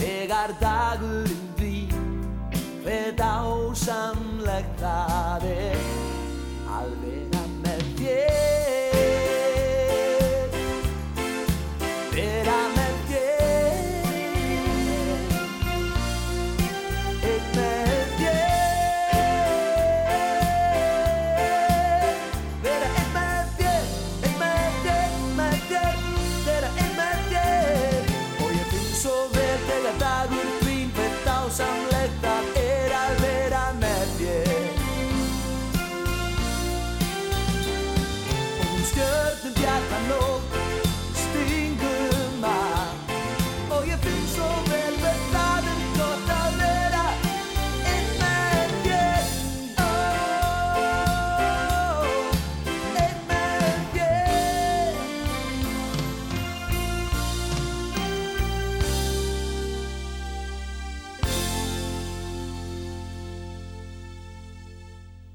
þegar 0.00 0.56
dagurinn 0.64 1.46
því 1.60 1.76
hver 2.86 3.12
dásamlegt 3.20 4.74
það 4.80 5.48
er 5.52 5.88
að 6.80 7.33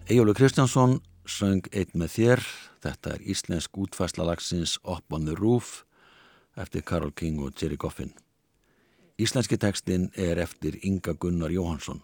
Ejjólu 0.10 0.34
Kristjánsson 0.34 0.96
söng 1.30 1.68
eitt 1.70 1.92
með 1.94 2.10
þér. 2.16 2.40
Þetta 2.82 3.12
er 3.14 3.26
íslensk 3.30 3.78
útfæsla 3.78 4.24
lagsins 4.26 4.80
Up 4.82 5.14
on 5.14 5.28
the 5.28 5.36
Roof 5.38 5.84
eftir 6.58 6.82
Karol 6.82 7.12
King 7.14 7.38
og 7.46 7.54
Jerry 7.54 7.76
Goffin. 7.78 8.10
Íslenski 9.22 9.60
tekstinn 9.62 10.08
er 10.18 10.40
eftir 10.42 10.80
Inga 10.82 11.14
Gunnar 11.14 11.54
Jóhansson. 11.54 12.02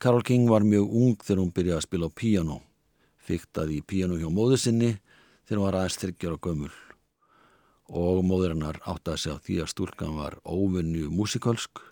Karol 0.00 0.24
King 0.24 0.48
var 0.48 0.64
mjög 0.64 0.94
ung 1.02 1.18
þegar 1.20 1.42
hún 1.42 1.50
byrjaði 1.52 1.76
að 1.76 1.84
spila 1.84 2.08
á 2.08 2.16
píano. 2.22 2.56
Fyktaði 3.20 3.76
í 3.76 3.84
píano 3.84 4.16
hjá 4.16 4.30
móðu 4.32 4.56
sinni 4.62 4.94
þegar 5.44 5.60
hún 5.60 5.66
var 5.66 5.78
aðeins 5.82 5.98
þryggjar 6.00 6.38
á 6.40 6.44
gömul. 6.46 6.70
Og 8.00 8.22
móður 8.24 8.54
hennar 8.54 8.78
átti 8.88 9.12
að 9.12 9.20
segja 9.26 9.42
því 9.44 9.58
að 9.60 9.68
stúlkan 9.74 10.16
var 10.16 10.38
óvinnu 10.48 11.12
músikalsk 11.12 11.84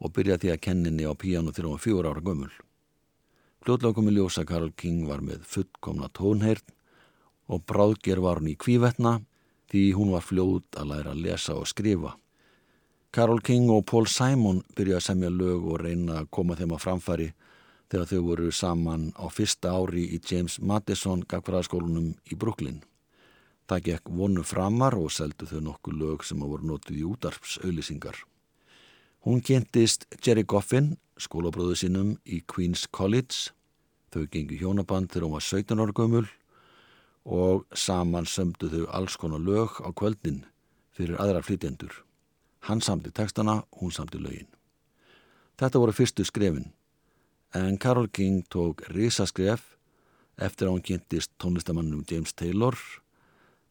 og 0.00 0.16
byrjaði 0.16 0.46
því 0.46 0.54
að 0.54 0.64
kenninni 0.70 1.04
á 1.04 1.12
píano 1.12 1.52
þegar 1.52 1.68
hún 1.68 1.76
var 1.76 1.84
fjóra 1.84 2.14
ára 2.14 2.24
gömul. 2.24 2.50
Fljótlega 3.64 3.96
komið 3.98 4.18
ljósa 4.20 4.44
Karol 4.46 4.72
King 4.78 5.08
var 5.08 5.22
með 5.24 5.42
fullkomna 5.48 6.08
tónheirn 6.14 6.74
og 7.48 7.64
bráðger 7.66 8.20
var 8.22 8.38
hún 8.40 8.52
í 8.52 8.56
kvívetna 8.60 9.18
því 9.72 9.82
hún 9.96 10.12
var 10.14 10.24
fljót 10.24 10.78
að 10.78 10.92
læra 10.92 11.12
að 11.12 11.22
lesa 11.26 11.56
og 11.58 11.68
skrifa. 11.68 12.14
Karol 13.10 13.40
King 13.40 13.70
og 13.72 13.86
Paul 13.88 14.06
Simon 14.06 14.62
byrjaði 14.76 15.00
að 15.00 15.06
semja 15.06 15.30
lög 15.32 15.66
og 15.72 15.80
reyna 15.82 16.20
að 16.22 16.30
koma 16.36 16.56
þeim 16.56 16.74
á 16.76 16.78
framfæri 16.78 17.28
þegar 17.88 18.08
þau 18.10 18.20
voru 18.26 18.50
saman 18.52 19.10
á 19.16 19.26
fyrsta 19.32 19.72
ári 19.72 20.04
í 20.12 20.20
James 20.20 20.58
Madison 20.60 21.24
gagfræðaskólunum 21.24 22.12
í 22.28 22.36
Brooklyn. 22.36 22.82
Það 23.68 23.84
gekk 23.88 24.10
vonu 24.12 24.44
framar 24.44 24.96
og 24.96 25.12
seldu 25.12 25.48
þau 25.48 25.60
nokkuð 25.64 26.02
lög 26.02 26.24
sem 26.24 26.40
voru 26.40 26.68
notið 26.68 27.00
í 27.00 27.06
útarpsauðlýsingar. 27.08 28.20
Hún 29.28 29.42
kynntist 29.44 30.06
Jerry 30.24 30.40
Goffin, 30.48 30.94
skólabróðu 31.20 31.74
sínum 31.76 32.12
í 32.24 32.38
Queen's 32.48 32.86
College. 32.88 33.50
Þau 34.08 34.22
gengi 34.32 34.56
hjónaband 34.56 35.10
þegar 35.12 35.26
hún 35.26 35.34
var 35.34 35.44
17 35.44 35.82
ára 35.84 35.92
gömul 35.92 36.22
og 37.28 37.66
saman 37.76 38.24
sömdu 38.24 38.70
þau 38.72 38.86
alls 38.96 39.18
konar 39.20 39.42
lög 39.44 39.82
á 39.84 39.92
kvöldin 39.92 40.38
fyrir 40.96 41.20
aðra 41.20 41.42
flytjendur. 41.44 41.92
Hann 42.64 42.80
samti 42.80 43.12
textana, 43.12 43.58
hún 43.76 43.92
samti 43.92 44.16
lögin. 44.16 44.48
Þetta 45.60 45.82
voru 45.84 45.92
fyrstu 45.92 46.24
skrefin, 46.24 46.72
en 47.52 47.76
Karol 47.76 48.08
King 48.08 48.48
tók 48.48 48.80
risaskref 48.96 49.76
eftir 50.40 50.70
að 50.70 50.78
hún 50.78 50.86
kynntist 50.88 51.36
tónlistamannum 51.36 52.00
James 52.08 52.32
Taylor 52.32 52.80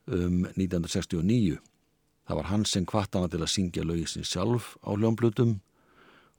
um 0.06 0.46
1969. 0.54 1.58
Það 2.28 2.40
var 2.42 2.50
hann 2.52 2.66
sem 2.68 2.86
kvart 2.86 3.16
hana 3.16 3.30
til 3.32 3.40
að 3.40 3.54
syngja 3.54 3.86
lögin 3.88 4.10
sin 4.12 4.28
sjálf 4.28 4.76
á 4.84 4.92
hljómblutum 4.92 5.60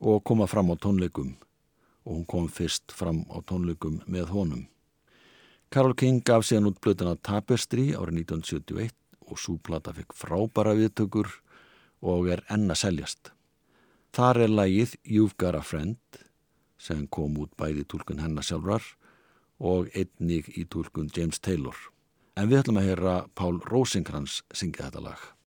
og 0.05 0.25
koma 0.29 0.47
fram 0.47 0.69
á 0.69 0.77
tónleikum 0.77 1.37
og 2.05 2.13
hún 2.13 2.27
kom 2.29 2.49
fyrst 2.49 2.93
fram 2.93 3.25
á 3.33 3.41
tónleikum 3.41 4.03
með 4.07 4.33
honum. 4.37 4.67
Karol 5.73 5.97
King 5.97 6.23
gaf 6.25 6.47
síðan 6.49 6.71
út 6.71 6.81
blötuna 6.81 7.17
Tapestry 7.17 7.91
árið 7.97 8.23
1971 8.25 8.95
og 9.29 9.41
súplata 9.41 9.93
fekk 9.97 10.15
frábæra 10.17 10.73
viðtökur 10.77 11.29
og 12.01 12.31
er 12.33 12.45
enn 12.53 12.69
að 12.73 12.83
seljast. 12.85 13.33
Þar 14.13 14.45
er 14.45 14.55
lagið 14.55 14.97
You've 15.05 15.37
Got 15.41 15.59
a 15.59 15.65
Friend 15.65 16.23
sem 16.81 17.07
kom 17.13 17.37
út 17.43 17.53
bæði 17.59 17.85
tólkun 17.89 18.23
hennar 18.23 18.47
sjálfrar 18.47 18.85
og 19.59 19.89
einnig 19.97 20.49
í 20.57 20.65
tólkun 20.65 21.11
James 21.17 21.41
Taylor. 21.41 21.77
En 22.37 22.49
við 22.49 22.63
ætlum 22.63 22.81
að 22.81 22.89
heyra 22.93 23.17
Pál 23.35 23.59
Rosenkrantz 23.67 24.43
syngja 24.55 24.87
þetta 24.87 25.05
lag. 25.11 25.38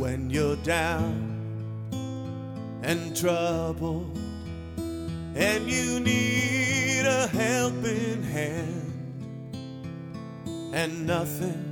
When 0.00 0.30
you're 0.30 0.56
down 0.56 1.36
and 2.82 3.14
troubled 3.14 4.18
and 5.34 5.70
you 5.70 6.00
need 6.00 7.02
a 7.04 7.26
helping 7.26 8.22
hand 8.22 8.94
and 10.72 11.06
nothing 11.06 11.66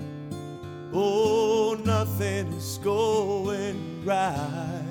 oh 0.92 1.74
nothing 1.86 2.52
is 2.52 2.76
going 2.84 4.04
right. 4.04 4.84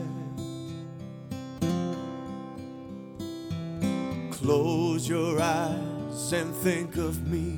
Close 4.32 5.08
your 5.08 5.40
eyes 5.40 6.34
and 6.34 6.56
think 6.56 6.98
of 6.98 7.28
me 7.28 7.56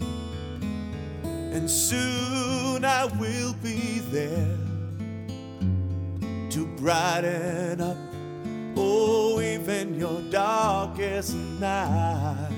and 1.24 1.70
soon 1.70 2.84
I 2.84 3.06
will 3.18 3.54
be 3.64 4.00
there 4.12 4.69
brighten 6.80 7.82
up, 7.82 7.98
oh, 8.78 9.42
even 9.42 10.00
your 10.00 10.22
darkest 10.32 11.36
night. 11.60 12.50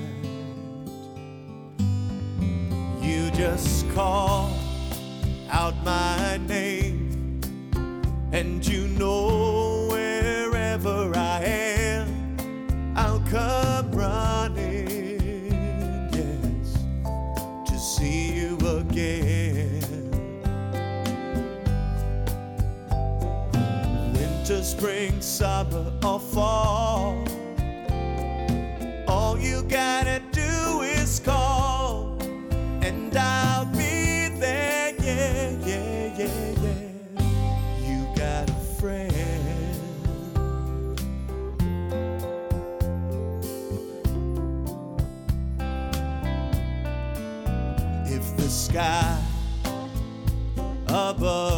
You 3.00 3.30
just 3.32 3.90
call 3.90 4.52
out 5.50 5.74
my 5.84 6.38
name, 6.46 7.40
and 8.32 8.64
you 8.64 8.86
know 8.86 9.88
wherever 9.90 11.12
I 11.16 11.42
am, 11.44 12.94
I'll 12.96 13.20
come 13.28 13.61
spring, 24.72 25.20
summer, 25.20 25.92
or 26.02 26.18
fall. 26.18 27.22
All 29.06 29.38
you 29.38 29.62
gotta 29.64 30.22
do 30.32 30.80
is 30.80 31.20
call, 31.20 32.16
and 32.80 33.14
I'll 33.14 33.66
be 33.66 34.28
there. 34.40 34.94
Yeah, 34.98 35.50
yeah, 35.66 36.18
yeah, 36.18 36.54
yeah. 36.64 37.86
You 37.86 37.98
got 38.16 38.48
a 38.48 38.60
friend. 38.78 39.12
If 48.06 48.24
the 48.38 48.48
sky 48.48 49.18
above 50.88 51.51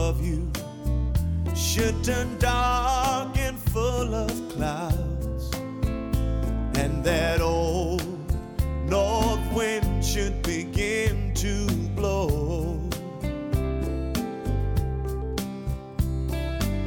should 1.74 2.04
turn 2.04 2.38
dark 2.38 3.36
and 3.36 3.58
full 3.58 4.14
of 4.14 4.30
clouds, 4.50 5.50
and 6.78 7.02
that 7.02 7.40
old 7.40 8.00
north 8.88 9.40
wind 9.52 10.04
should 10.04 10.40
begin 10.44 11.34
to 11.34 11.66
blow. 11.96 12.78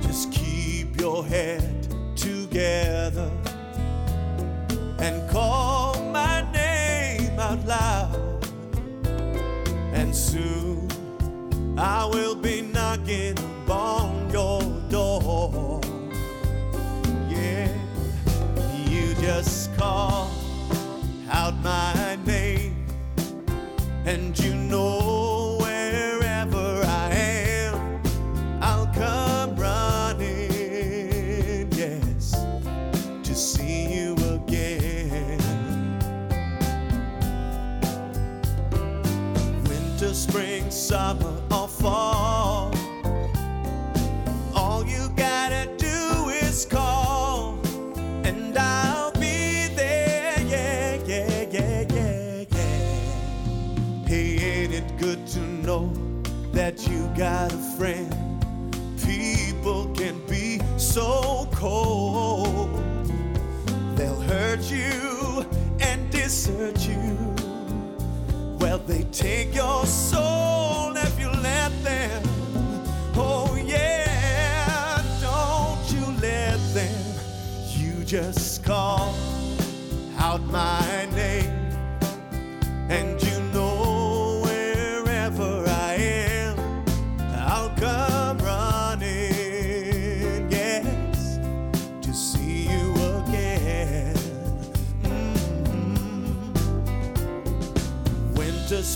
Just 0.04 0.32
keep 0.32 0.98
your 0.98 1.26
head 1.26 1.86
together 2.16 3.30
and 5.00 5.30
call 5.30 6.02
my 6.14 6.50
name 6.54 7.38
out 7.38 7.62
loud, 7.66 8.48
and 9.92 10.16
soon 10.16 10.88
I 11.78 12.06
will 12.06 12.36
be 12.36 12.62
knocking 12.62 13.38
on 13.70 14.32
your 14.32 14.77
call 19.78 20.32
out 21.30 21.54
my 21.64 21.87
friend. 57.78 58.12
People 59.06 59.86
can 59.94 60.20
be 60.26 60.60
so 60.78 61.48
cold, 61.52 62.74
they'll 63.96 64.20
hurt 64.22 64.64
you 64.72 65.46
and 65.80 66.10
desert 66.12 66.80
you. 66.88 67.16
Well, 68.60 68.80
they 68.80 69.04
take 69.12 69.54
your 69.54 69.86
soul 69.86 70.98
if 70.98 71.20
you 71.20 71.30
let 71.30 71.72
them. 71.84 72.24
Oh, 73.16 73.56
yeah, 73.64 75.04
don't 75.22 75.86
you 75.94 76.06
let 76.20 76.58
them. 76.74 77.06
You 77.78 78.04
just 78.04 78.64
call 78.64 79.14
out 80.18 80.42
my 80.46 81.08
name 81.14 81.54
and 82.90 83.22
you 83.22 83.37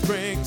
Bring. 0.06 0.41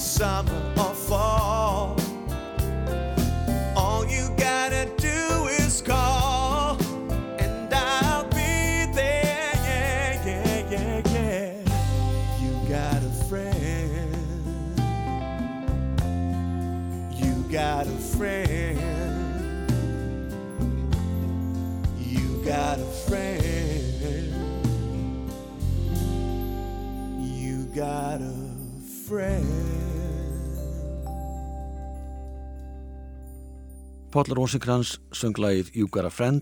Páll 34.09 34.31
Rosenkrantz 34.33 34.95
söng 35.13 35.37
lagið 35.37 35.69
You 35.77 35.85
Got 35.93 36.07
a 36.07 36.09
Friend, 36.09 36.41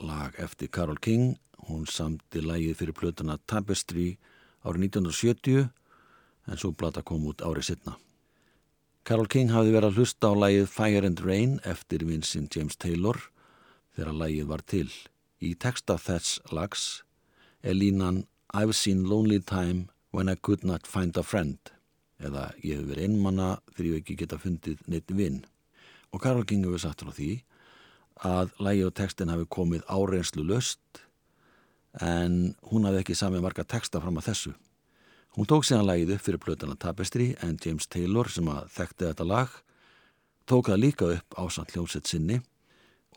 lag 0.00 0.32
eftir 0.40 0.70
Carole 0.72 1.02
King. 1.04 1.36
Hún 1.68 1.84
samti 1.84 2.40
lagið 2.40 2.78
fyrir 2.80 2.96
plötuna 2.96 3.36
Tapestry 3.44 4.16
árið 4.64 4.88
1970 4.88 5.68
en 6.48 6.56
svo 6.56 6.72
blata 6.72 7.04
kom 7.04 7.28
út 7.28 7.44
árið 7.44 7.74
setna. 7.74 7.98
Carole 9.04 9.28
King 9.28 9.52
hafði 9.52 9.76
verið 9.76 9.92
að 9.92 10.00
hlusta 10.00 10.32
á 10.32 10.34
lagið 10.48 10.68
Fire 10.72 11.06
and 11.12 11.20
Rain 11.20 11.60
eftir 11.60 12.08
Vincent 12.08 12.56
James 12.56 12.80
Taylor 12.80 13.20
þegar 13.92 14.16
lagið 14.24 14.48
var 14.48 14.64
til. 14.64 14.88
Í 15.44 15.52
texta 15.60 16.00
þess 16.00 16.40
lags 16.56 17.02
er 17.60 17.76
línan 17.76 18.24
I've 18.54 18.72
seen 18.72 19.04
lonely 19.04 19.44
time 19.44 19.90
when 20.10 20.32
I 20.32 20.36
could 20.40 20.64
not 20.64 20.86
find 20.86 21.12
a 21.18 21.22
friend 21.22 21.58
eða 22.18 22.48
ég 22.64 22.80
hef 22.80 22.88
verið 22.88 23.08
einmanna 23.08 23.48
þegar 23.74 23.90
ég 23.90 24.02
ekki 24.02 24.16
geta 24.22 24.38
fundið 24.42 24.82
neitt 24.90 25.12
vinn. 25.14 25.42
Og 26.12 26.22
Karol 26.22 26.46
King 26.48 26.64
hefur 26.66 26.82
sagt 26.82 27.04
frá 27.04 27.12
því 27.14 27.32
að 28.26 28.54
lægi 28.64 28.86
og 28.86 28.94
textin 28.98 29.30
hafi 29.30 29.46
komið 29.46 29.84
áreynslu 29.86 30.42
löst 30.46 31.02
en 32.02 32.54
hún 32.70 32.86
hafi 32.88 33.02
ekki 33.02 33.16
sami 33.18 33.42
marga 33.42 33.64
texta 33.64 34.00
fram 34.02 34.18
að 34.18 34.30
þessu. 34.32 34.54
Hún 35.36 35.46
tók 35.46 35.66
síðan 35.66 35.86
lægið 35.86 36.14
upp 36.16 36.24
fyrir 36.26 36.42
plötuna 36.42 36.74
Tapestry 36.74 37.34
en 37.44 37.58
James 37.62 37.86
Taylor 37.86 38.30
sem 38.32 38.48
að 38.50 38.70
þekkti 38.74 39.10
þetta 39.10 39.26
lag 39.28 39.52
tók 40.48 40.70
það 40.72 40.82
líka 40.82 41.10
upp 41.14 41.36
á 41.38 41.42
samt 41.52 41.74
hljómsett 41.76 42.08
sinni 42.10 42.40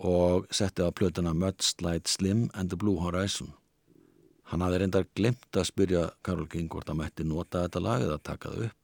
og 0.01 0.45
setti 0.53 0.85
á 0.85 0.89
plötuna 0.93 1.33
Mudslide 1.33 2.09
Slim 2.09 2.49
and 2.53 2.69
the 2.69 2.77
Blue 2.77 2.99
Horizon. 3.01 3.53
Hann 4.51 4.61
hafði 4.61 4.81
reyndar 4.81 5.07
glemt 5.15 5.57
að 5.57 5.69
spyrja 5.69 6.03
Karol 6.21 6.49
King 6.51 6.69
hvort 6.69 6.89
að 6.91 6.99
mætti 6.99 7.25
nota 7.25 7.63
þetta 7.65 7.81
lag 7.81 8.05
eða 8.05 8.19
taka 8.21 8.51
það 8.51 8.67
upp 8.67 8.80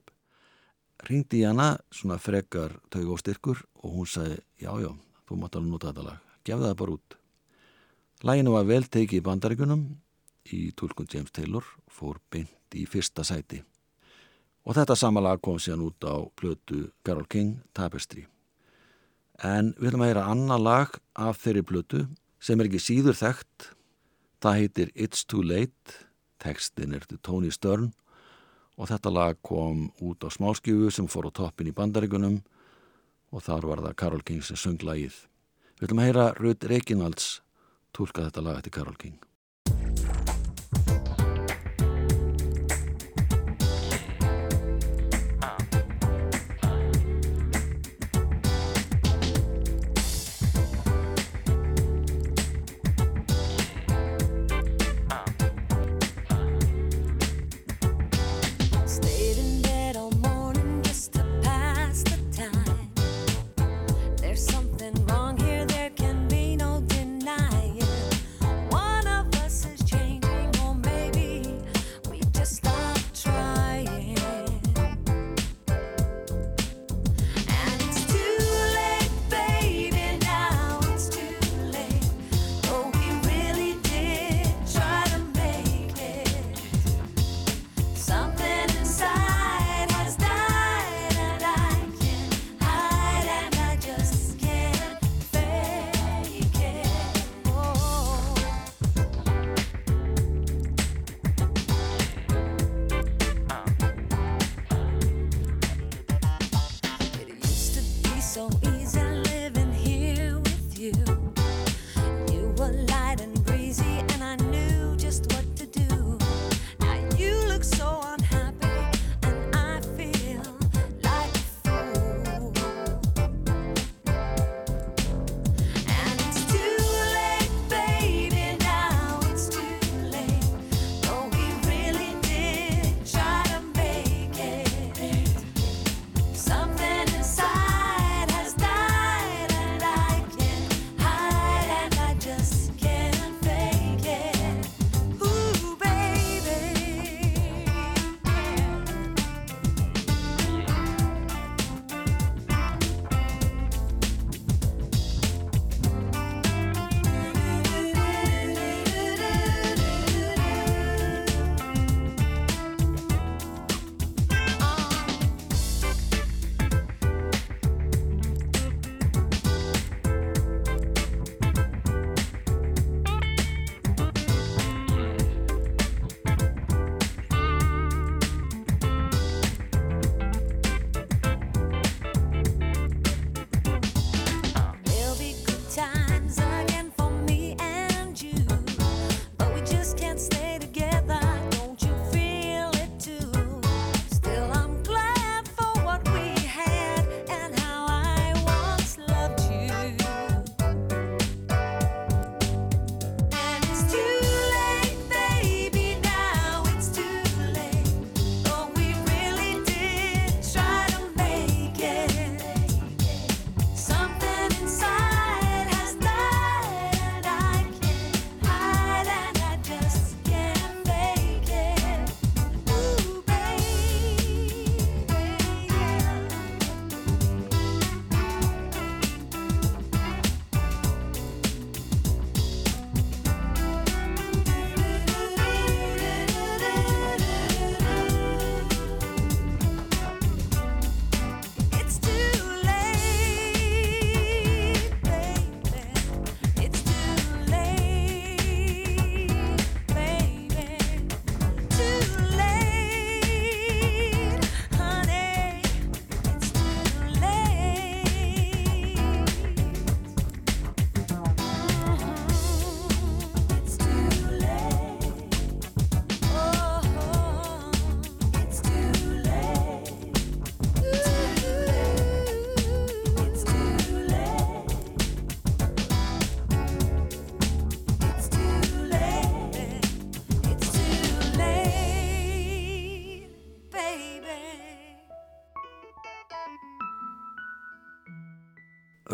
ringdi 1.06 1.44
í 1.44 1.46
hana 1.48 1.76
svona 1.94 2.18
frekar 2.22 2.74
taug 2.94 3.14
og 3.14 3.22
styrkur 3.22 3.62
og 3.84 3.94
hún 3.94 4.10
sagði 4.10 4.40
já 4.64 4.72
já, 4.82 4.92
þú 5.28 5.38
mátt 5.38 5.58
alveg 5.58 5.72
nota 5.72 5.92
þetta 5.92 6.06
lag. 6.08 6.20
Gefði 6.48 6.70
það 6.70 6.78
bara 6.82 6.96
út. 6.98 7.18
Læginu 8.26 8.54
var 8.56 8.66
vel 8.66 8.84
tekið 8.84 9.20
í 9.20 9.26
bandaríkunum 9.26 9.84
í 10.56 10.62
tólkun 10.80 11.10
James 11.12 11.34
Taylor 11.36 11.66
fór 11.92 12.18
beint 12.32 12.74
í 12.74 12.88
fyrsta 12.90 13.26
sæti. 13.28 13.62
Og 14.68 14.76
þetta 14.76 14.98
sama 15.00 15.22
lag 15.24 15.40
kom 15.44 15.60
síðan 15.62 15.86
út 15.86 16.04
á 16.04 16.28
plötu 16.36 16.90
Carole 17.06 17.30
King 17.30 17.62
Tapestry. 17.78 18.26
En 19.44 19.76
við 19.78 19.92
viljum 19.92 20.04
að 20.04 20.12
heyra 20.12 20.26
annað 20.32 20.66
lag 20.66 20.98
af 21.14 21.40
þeirri 21.44 21.64
plötu 21.64 22.08
sem 22.42 22.60
er 22.60 22.68
ekki 22.68 22.82
síður 22.82 23.20
þekkt. 23.20 23.70
Það 24.42 24.60
heitir 24.62 24.92
It's 24.96 25.24
Too 25.26 25.46
Late. 25.46 26.04
Tekstin 26.42 26.94
er 26.94 27.06
til 27.06 27.20
Tony 27.22 27.50
Stern 27.54 27.92
og 28.78 28.90
þetta 28.92 29.14
lag 29.14 29.40
kom 29.42 29.88
út 30.06 30.24
á 30.24 30.30
smáskjöfu 30.30 30.92
sem 30.94 31.10
fór 31.10 31.30
á 31.30 31.32
toppin 31.34 31.72
í 31.72 31.76
bandaríkunum 31.76 32.42
og 33.34 33.44
þar 33.44 33.70
var 33.70 33.84
það 33.86 33.98
Karol 34.02 34.24
King 34.24 34.44
sem 34.46 34.60
söng 34.60 34.84
lagið. 34.86 35.18
Við 35.78 35.88
viljum 35.88 36.02
að 36.02 36.10
heyra 36.10 36.28
Rudd 36.38 36.70
Reginalds 36.70 37.32
tólka 37.94 38.28
þetta 38.30 38.46
lag 38.46 38.62
eftir 38.62 38.78
Karol 38.78 38.98
King. 38.98 39.27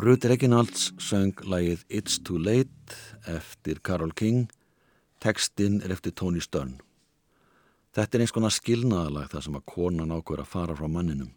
Ruth 0.04 0.28
Reginalds 0.28 0.90
söng 1.00 1.38
lagið 1.48 1.86
It's 1.88 2.18
Too 2.20 2.36
Late 2.36 2.96
eftir 3.24 3.78
Carol 3.80 4.12
King. 4.12 4.50
Tekstinn 5.24 5.78
er 5.80 5.94
eftir 5.96 6.12
Tony 6.12 6.42
Stern. 6.44 6.74
Þetta 7.96 8.18
er 8.18 8.24
eins 8.26 8.34
konar 8.36 8.52
skilnaðalag 8.52 9.30
þar 9.32 9.46
sem 9.46 9.56
að 9.56 9.64
konan 9.72 10.12
ákveður 10.12 10.42
að 10.44 10.50
fara 10.58 10.76
frá 10.76 10.90
manninum 10.92 11.30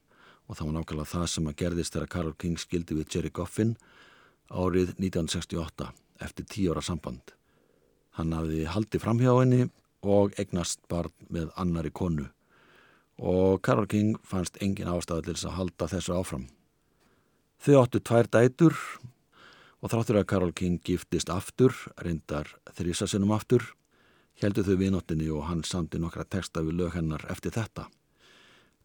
og 0.48 0.58
það 0.58 0.66
var 0.66 0.74
nákvæmlega 0.80 1.12
það 1.12 1.28
sem 1.30 1.46
að 1.46 1.56
gerðist 1.62 1.94
þegar 1.94 2.12
Carol 2.16 2.34
King 2.42 2.58
skildi 2.58 2.98
við 2.98 3.14
Jerry 3.14 3.32
Goffin 3.38 3.76
árið 4.50 4.96
1968 4.96 5.92
eftir 6.26 6.50
tíu 6.50 6.74
ára 6.74 6.82
samband. 6.82 7.36
Hann 8.18 8.34
hafði 8.34 8.66
haldið 8.66 9.06
framhjá 9.06 9.36
henni 9.44 9.62
og 10.02 10.34
eignast 10.42 10.82
barn 10.90 11.14
með 11.30 11.54
annari 11.54 11.94
konu 11.94 12.26
og 13.22 13.62
Carol 13.62 13.86
King 13.86 14.18
fannst 14.26 14.58
engin 14.58 14.90
ástæði 14.90 15.28
til 15.28 15.38
þess 15.38 15.50
að 15.52 15.58
halda 15.62 15.92
þessu 15.94 16.18
áfram. 16.18 16.48
Þau 17.66 17.80
áttu 17.80 17.98
tvær 17.98 18.28
dætur 18.30 18.76
og 19.82 19.90
þráttur 19.90 20.20
að 20.20 20.28
Carol 20.30 20.52
King 20.54 20.76
giftist 20.86 21.32
aftur, 21.34 21.74
reyndar 21.98 22.52
þrísasinnum 22.78 23.32
aftur, 23.34 23.64
heldur 24.38 24.68
þau 24.68 24.76
vinottinni 24.84 25.26
og 25.34 25.48
hann 25.48 25.64
samti 25.66 25.98
nokkra 25.98 26.22
texta 26.30 26.62
við 26.62 26.78
lög 26.78 26.94
hennar 26.94 27.26
eftir 27.26 27.56
þetta. 27.56 27.88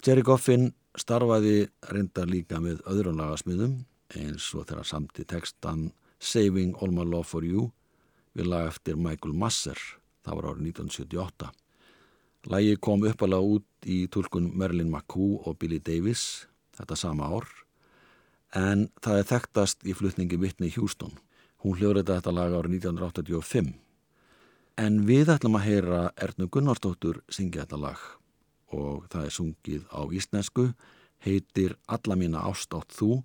Jerry 0.02 0.26
Goffin 0.26 0.72
starfaði 0.98 1.70
reyndar 1.94 2.26
líka 2.26 2.58
með 2.58 2.82
öðrum 2.90 3.22
lagasmiðum 3.22 3.78
eins 4.18 4.50
og 4.58 4.66
þeirra 4.66 4.90
samti 4.96 5.30
textan 5.30 5.92
Saving 6.18 6.74
All 6.82 6.90
My 6.90 7.06
Love 7.06 7.30
For 7.30 7.46
You 7.46 7.70
við 8.34 8.50
lag 8.50 8.74
eftir 8.74 8.98
Michael 8.98 9.38
Masser, 9.38 9.78
það 10.26 10.40
var 10.40 10.54
árið 10.56 10.72
1978. 10.74 11.54
Lægi 12.50 12.82
kom 12.82 13.06
uppalega 13.06 13.58
út 13.60 13.86
í 13.86 14.08
tulkun 14.10 14.50
Merlin 14.58 14.90
McCoo 14.90 15.44
og 15.46 15.62
Billy 15.62 15.78
Davis 15.78 16.48
þetta 16.74 16.98
sama 16.98 17.30
ár 17.30 17.46
en 18.58 18.88
það 19.04 19.20
er 19.22 19.30
þekktast 19.32 19.86
í 19.88 19.96
flutningi 19.96 20.40
Whitney 20.40 20.72
Houston. 20.76 21.14
Hún 21.62 21.78
hljóður 21.78 22.08
þetta 22.08 22.34
lag 22.34 22.56
árið 22.58 22.80
1985. 22.82 23.74
En 24.82 25.02
við 25.06 25.30
ætlum 25.34 25.58
að 25.60 25.68
heyra 25.68 26.02
Ernu 26.18 26.48
Gunnarsdóttur 26.50 27.22
syngja 27.30 27.66
þetta 27.66 27.82
lag 27.82 28.02
og 28.72 29.08
það 29.12 29.26
er 29.28 29.36
sungið 29.36 29.82
á 29.92 30.02
íslensku, 30.16 30.70
heitir 31.22 31.76
Alla 31.92 32.16
mína 32.16 32.46
ástátt 32.48 32.96
þú, 32.96 33.20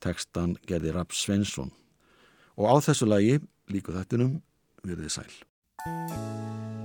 tekstan 0.00 0.56
gerði 0.66 0.96
Rapp 0.96 1.12
Svensson. 1.12 1.74
Og 2.56 2.72
á 2.72 2.74
þessu 2.80 3.08
lagi, 3.08 3.36
líku 3.68 3.92
þettunum, 3.92 4.40
verðið 4.80 5.18
sæl. 5.18 6.75